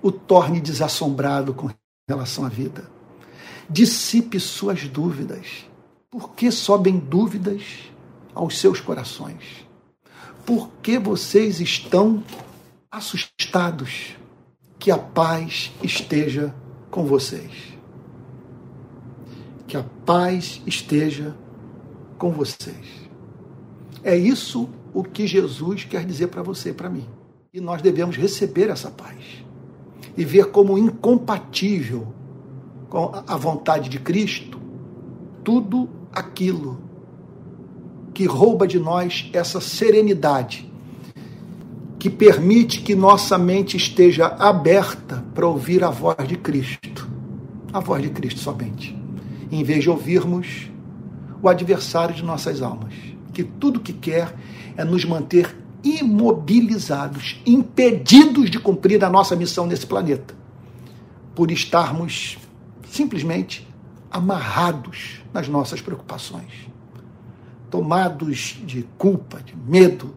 [0.00, 1.68] o torne desassombrado com
[2.08, 2.88] relação à vida.
[3.68, 5.64] Dissipe suas dúvidas.
[6.08, 7.62] Por que sobem dúvidas
[8.34, 9.66] aos seus corações?
[10.46, 12.22] Por que vocês estão
[12.90, 14.16] assustados?
[14.78, 16.54] Que a paz esteja
[16.90, 17.79] com vocês.
[19.70, 21.32] Que a paz esteja
[22.18, 23.08] com vocês.
[24.02, 27.06] É isso o que Jesus quer dizer para você e para mim.
[27.54, 29.44] E nós devemos receber essa paz
[30.16, 32.12] e ver como incompatível
[32.88, 34.60] com a vontade de Cristo
[35.44, 36.82] tudo aquilo
[38.12, 40.68] que rouba de nós essa serenidade,
[41.96, 47.08] que permite que nossa mente esteja aberta para ouvir a voz de Cristo,
[47.72, 48.99] a voz de Cristo somente,
[49.50, 50.70] em vez de ouvirmos
[51.42, 52.94] o adversário de nossas almas,
[53.32, 54.34] que tudo que quer
[54.76, 60.34] é nos manter imobilizados, impedidos de cumprir a nossa missão nesse planeta,
[61.34, 62.38] por estarmos
[62.88, 63.66] simplesmente
[64.10, 66.52] amarrados nas nossas preocupações,
[67.70, 70.14] tomados de culpa, de medo,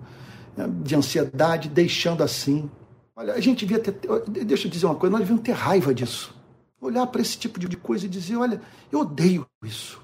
[0.57, 2.69] né, de ansiedade, deixando assim.
[3.15, 3.95] Olha, a gente devia ter.
[4.27, 6.35] Deixa eu dizer uma coisa, nós devíamos ter raiva disso.
[6.83, 8.61] Olhar para esse tipo de coisa e dizer: olha,
[8.91, 10.01] eu odeio isso.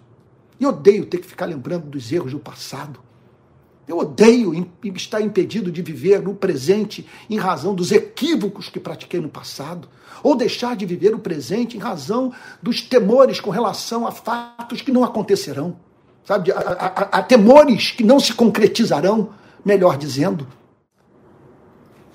[0.57, 3.01] Eu odeio ter que ficar lembrando dos erros do passado.
[3.85, 4.53] Eu odeio
[4.95, 9.89] estar impedido de viver no presente em razão dos equívocos que pratiquei no passado,
[10.21, 14.91] ou deixar de viver o presente em razão dos temores com relação a fatos que
[14.91, 15.75] não acontecerão,
[16.23, 16.51] sabe?
[16.51, 19.31] A, a, a temores que não se concretizarão,
[19.65, 20.47] melhor dizendo.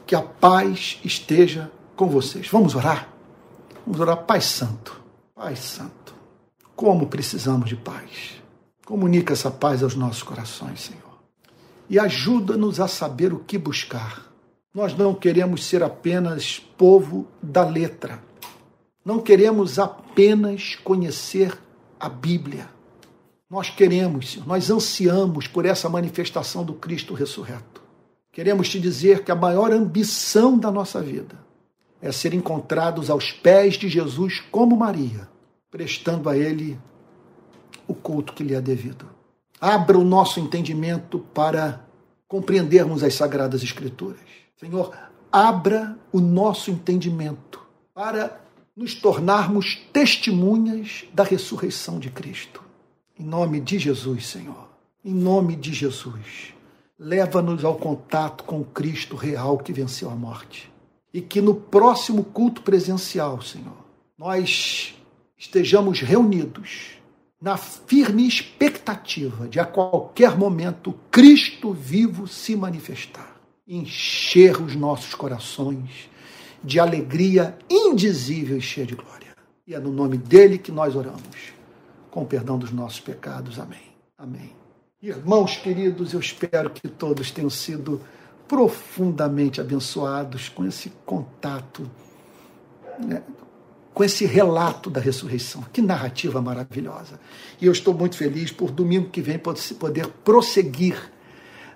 [0.07, 2.47] Que a paz esteja com vocês.
[2.49, 3.14] Vamos orar?
[3.87, 5.01] Vamos orar, Pai Santo.
[5.35, 6.15] Pai Santo,
[6.77, 8.43] como precisamos de paz.
[8.87, 11.05] Comunica essa paz aos nossos corações, Senhor
[11.89, 14.31] e ajuda-nos a saber o que buscar.
[14.75, 18.23] Nós não queremos ser apenas povo da letra.
[19.05, 21.57] Não queremos apenas conhecer
[22.01, 22.69] a Bíblia.
[23.49, 27.83] Nós queremos, Senhor, nós ansiamos por essa manifestação do Cristo ressurreto.
[28.33, 31.39] Queremos te dizer que a maior ambição da nossa vida
[32.05, 35.27] é ser encontrados aos pés de Jesus como Maria,
[35.71, 36.79] prestando a Ele
[37.89, 39.09] o culto que lhe é devido.
[39.59, 41.83] Abra o nosso entendimento para
[42.29, 44.21] compreendermos as Sagradas Escrituras.
[44.61, 44.95] Senhor,
[45.33, 48.39] abra o nosso entendimento para
[48.77, 52.63] nos tornarmos testemunhas da ressurreição de Cristo.
[53.19, 54.69] Em nome de Jesus, Senhor.
[55.03, 56.53] Em nome de Jesus.
[56.99, 60.74] Leva-nos ao contato com o Cristo real que venceu a morte.
[61.15, 63.87] E que no próximo culto presencial, Senhor,
[64.19, 64.97] nós
[65.39, 66.99] estejamos reunidos
[67.41, 73.37] na firme expectativa de a qualquer momento Cristo vivo se manifestar,
[73.69, 76.11] encher os nossos corações
[76.65, 79.37] de alegria indizível e cheia de glória.
[79.67, 81.53] E é no nome dele que nós oramos,
[82.11, 83.61] com perdão dos nossos pecados.
[83.61, 83.95] Amém.
[84.19, 84.51] Amém.
[85.01, 88.01] Irmãos queridos, eu espero que todos tenham sido
[88.47, 91.91] profundamente abençoados com esse contato
[92.99, 93.23] né,
[93.95, 95.65] com esse relato da ressurreição.
[95.73, 97.21] Que narrativa maravilhosa.
[97.61, 101.13] E eu estou muito feliz por domingo que vem poder prosseguir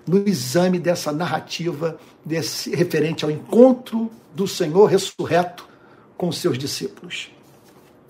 [0.05, 5.67] no exame dessa narrativa desse referente ao encontro do Senhor ressurreto
[6.17, 7.31] com seus discípulos.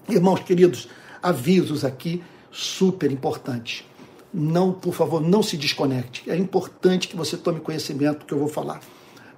[0.07, 0.89] Irmãos queridos,
[1.21, 3.85] avisos aqui super importantes.
[4.33, 6.29] Não, por favor, não se desconecte.
[6.29, 8.79] É importante que você tome conhecimento do que eu vou falar.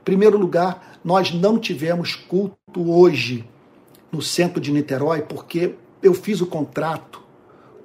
[0.02, 3.46] Em primeiro lugar, nós não tivemos culto hoje
[4.12, 7.22] no centro de Niterói, porque eu fiz o contrato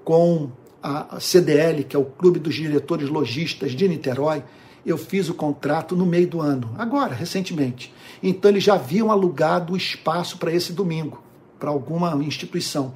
[0.05, 0.51] com
[0.83, 4.43] a CDL, que é o Clube dos Diretores Logistas de Niterói,
[4.85, 7.93] eu fiz o contrato no meio do ano, agora, recentemente.
[8.23, 11.21] Então eles já haviam alugado o espaço para esse domingo,
[11.59, 12.95] para alguma instituição.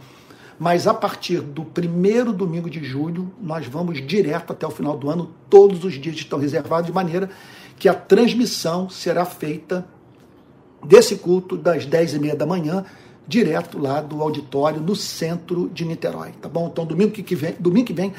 [0.61, 5.09] Mas a partir do primeiro domingo de julho, nós vamos direto até o final do
[5.09, 7.31] ano, todos os dias estão reservados, de maneira
[7.79, 9.87] que a transmissão será feita
[10.85, 12.85] desse culto das 10 e meia da manhã
[13.27, 16.69] direto lá do auditório no centro de Niterói, tá bom?
[16.71, 18.13] Então domingo que vem, domingo que vem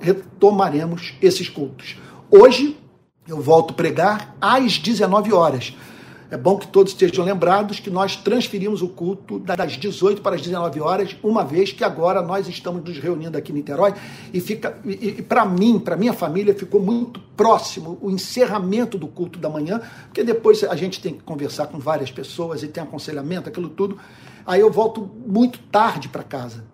[0.00, 1.96] retomaremos esses cultos.
[2.30, 2.76] Hoje
[3.26, 5.76] Eu volto pregar às 19 horas.
[6.32, 10.40] É bom que todos estejam lembrados que nós transferimos o culto das 18 para as
[10.40, 13.92] 19 horas, uma vez que agora nós estamos nos reunindo aqui em Niterói
[14.32, 19.08] e fica e, e para mim, para minha família, ficou muito próximo o encerramento do
[19.08, 22.82] culto da manhã, porque depois a gente tem que conversar com várias pessoas e tem
[22.82, 23.98] aconselhamento, aquilo tudo.
[24.46, 26.64] Aí eu volto muito tarde para casa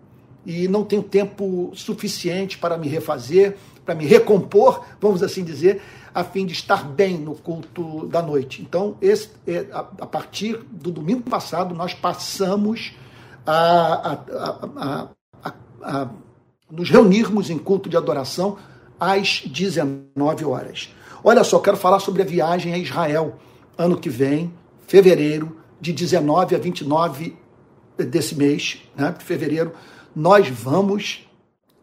[0.45, 3.57] e não tenho tempo suficiente para me refazer,
[3.89, 5.81] para me recompor, vamos assim dizer
[6.13, 8.61] a fim de estar bem no culto da noite.
[8.61, 12.93] Então, esse, é, a, a partir do domingo passado, nós passamos
[13.47, 14.19] a,
[14.77, 15.07] a,
[15.81, 16.09] a,
[16.69, 18.57] nos reunirmos em culto de adoração
[18.99, 20.93] às 19 horas.
[21.23, 23.39] Olha só, quero falar sobre a viagem a Israel
[23.75, 24.53] ano que vem,
[24.85, 27.35] fevereiro, de 19 a 29
[27.97, 29.73] desse mês, né, de fevereiro,
[30.15, 31.27] nós vamos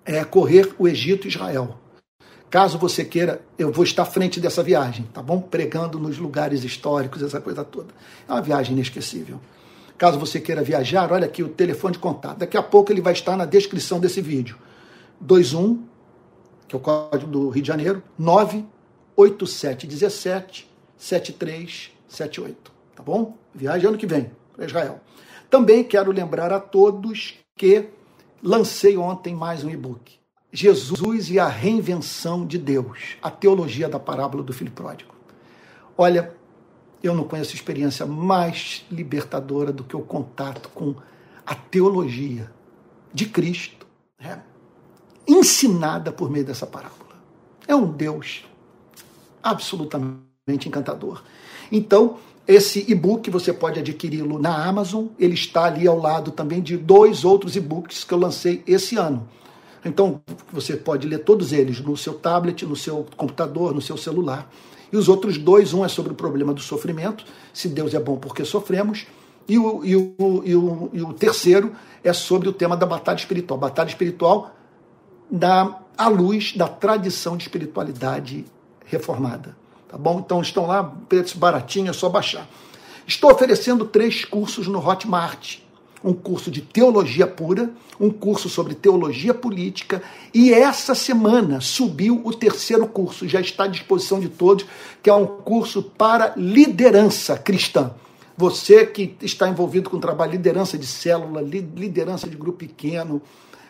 [0.05, 1.77] é, correr o Egito e Israel.
[2.57, 5.43] Caso você queira, eu vou estar à frente dessa viagem, tá bom?
[5.43, 7.89] Pregando nos lugares históricos, essa coisa toda.
[8.27, 9.39] É uma viagem inesquecível.
[9.99, 12.39] Caso você queira viajar, olha aqui o telefone de contato.
[12.39, 14.57] Daqui a pouco ele vai estar na descrição desse vídeo.
[15.21, 15.85] 21,
[16.67, 22.73] que é o código do Rio de Janeiro, 98717 7378.
[22.95, 23.37] Tá bom?
[23.55, 25.01] Viagem ano que vem para Israel.
[25.51, 27.91] Também quero lembrar a todos que
[28.43, 30.17] lancei ontem mais um e-book.
[30.59, 35.15] Jesus e a reinvenção de Deus, a teologia da parábola do filho pródigo.
[35.99, 36.35] Olha,
[37.03, 40.95] eu não conheço experiência mais libertadora do que o contato com
[41.45, 42.51] a teologia
[43.13, 43.87] de Cristo,
[44.19, 44.41] né?
[45.29, 47.17] ensinada por meio dessa parábola.
[47.69, 48.43] É um Deus
[49.43, 50.17] absolutamente
[50.69, 51.23] encantador.
[51.71, 52.17] Então,
[52.49, 57.27] esse e-book você pode adquiri-lo na Amazon, ele está ali ao lado também de dois
[57.27, 59.29] outros e-books que eu lancei esse ano.
[59.87, 60.21] Então,
[60.53, 64.51] você pode ler todos eles no seu tablet, no seu computador, no seu celular.
[64.93, 68.17] E os outros dois, um é sobre o problema do sofrimento, se Deus é bom
[68.17, 69.07] porque sofremos,
[69.49, 70.15] e o, e o,
[70.45, 71.73] e o, e o terceiro
[72.03, 73.59] é sobre o tema da batalha espiritual.
[73.59, 74.51] Batalha espiritual
[75.31, 78.45] da, à luz da tradição de espiritualidade
[78.85, 79.57] reformada.
[79.89, 80.21] Tá bom?
[80.25, 82.49] Então estão lá, preço baratinho, é só baixar.
[83.07, 85.59] Estou oferecendo três cursos no Hotmart
[86.03, 92.33] um curso de teologia pura, um curso sobre teologia política, e essa semana subiu o
[92.33, 94.67] terceiro curso, já está à disposição de todos,
[95.03, 97.93] que é um curso para liderança cristã.
[98.37, 103.23] Você que está envolvido com trabalho, liderança de célula, liderança de grupo pequeno,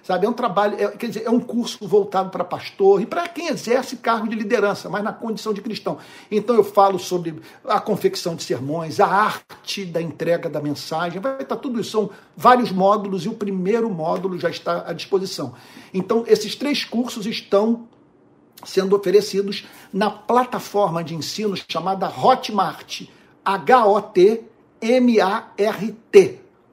[0.07, 3.27] Sabe, é um trabalho, é, quer dizer, é um curso voltado para pastor e para
[3.27, 5.99] quem exerce cargo de liderança, mas na condição de cristão.
[6.31, 11.43] Então eu falo sobre a confecção de sermões, a arte da entrega da mensagem, vai
[11.43, 15.55] estar tudo isso, são vários módulos e o primeiro módulo já está à disposição.
[15.93, 17.89] Então esses três cursos estão
[18.65, 23.09] sendo oferecidos na plataforma de ensino chamada Hotmart,
[23.45, 24.51] H-O-T-M-A-R-T,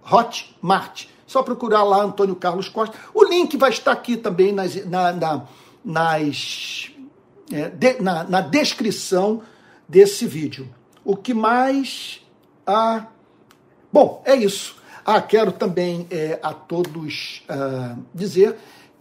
[0.04, 1.13] Hotmart.
[1.34, 2.96] Só procurar lá Antônio Carlos Costa.
[3.12, 5.42] O link vai estar aqui também nas, na, na,
[5.84, 6.92] nas,
[7.52, 9.42] é, de, na, na, descrição
[9.90, 10.70] desse vídeo.
[11.04, 12.22] O que mais.
[12.68, 13.08] Ah,
[13.92, 14.76] bom, é isso.
[15.04, 18.56] Ah, quero também é, a todos ah, dizer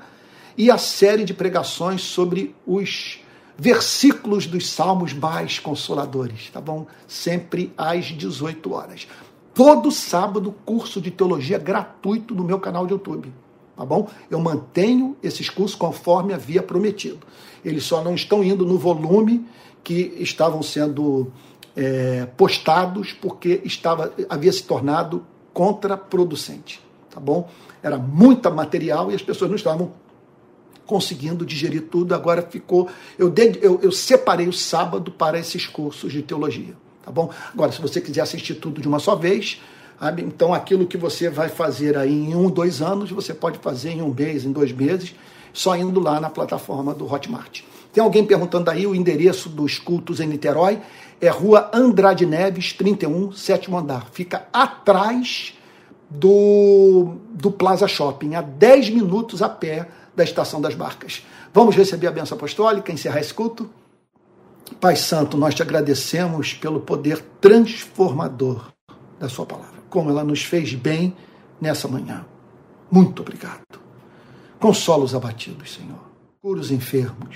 [0.58, 3.20] e a série de pregações sobre os
[3.58, 6.88] versículos dos salmos mais consoladores, tá bom?
[7.06, 9.06] Sempre às 18 horas
[9.56, 13.34] todo sábado curso de teologia gratuito no meu canal de YouTube.
[13.76, 14.10] Tá bom?
[14.30, 17.26] Eu mantenho esses cursos conforme havia prometido.
[17.64, 19.46] Eles só não estão indo no volume
[19.82, 21.32] que estavam sendo
[21.76, 26.82] é, postados porque estava, havia se tornado contraproducente.
[27.10, 27.50] Tá bom?
[27.82, 29.94] Era muita material e as pessoas não estavam
[30.86, 32.14] conseguindo digerir tudo.
[32.14, 32.90] Agora ficou.
[33.18, 36.76] Eu, eu, eu separei o sábado para esses cursos de teologia
[37.06, 37.30] tá bom?
[37.54, 39.62] Agora, se você quiser assistir tudo de uma só vez,
[40.18, 44.02] então aquilo que você vai fazer aí em um, dois anos, você pode fazer em
[44.02, 45.16] um mês, em dois meses,
[45.54, 47.62] só indo lá na plataforma do Hotmart.
[47.94, 50.82] Tem alguém perguntando aí o endereço dos cultos em Niterói?
[51.22, 54.10] É Rua Andrade Neves, 31, sétimo andar.
[54.12, 55.54] Fica atrás
[56.10, 61.26] do, do Plaza Shopping, a 10 minutos a pé da Estação das Barcas.
[61.54, 63.70] Vamos receber a benção apostólica, encerrar esse culto?
[64.74, 68.72] Pai Santo, nós te agradecemos pelo poder transformador
[69.20, 71.16] da Sua palavra, como ela nos fez bem
[71.62, 72.26] nessa manhã.
[72.90, 73.80] Muito obrigado.
[74.60, 76.00] Consola os abatidos, Senhor.
[76.42, 77.36] Cura os enfermos.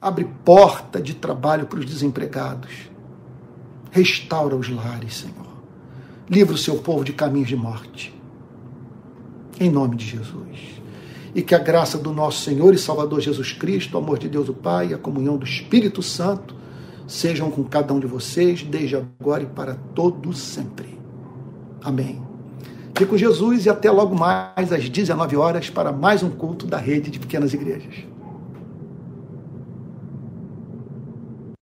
[0.00, 2.72] Abre porta de trabalho para os desempregados.
[3.90, 5.54] Restaura os lares, Senhor.
[6.28, 8.14] Livra o seu povo de caminhos de morte.
[9.60, 10.80] Em nome de Jesus.
[11.34, 14.48] E que a graça do nosso Senhor e Salvador Jesus Cristo, o amor de Deus
[14.48, 16.53] o Pai a comunhão do Espírito Santo
[17.06, 20.98] sejam com cada um de vocês, desde agora e para todo sempre.
[21.82, 22.22] Amém.
[22.96, 26.78] Fique com Jesus e até logo mais às 19 horas para mais um culto da
[26.78, 28.13] rede de pequenas igrejas.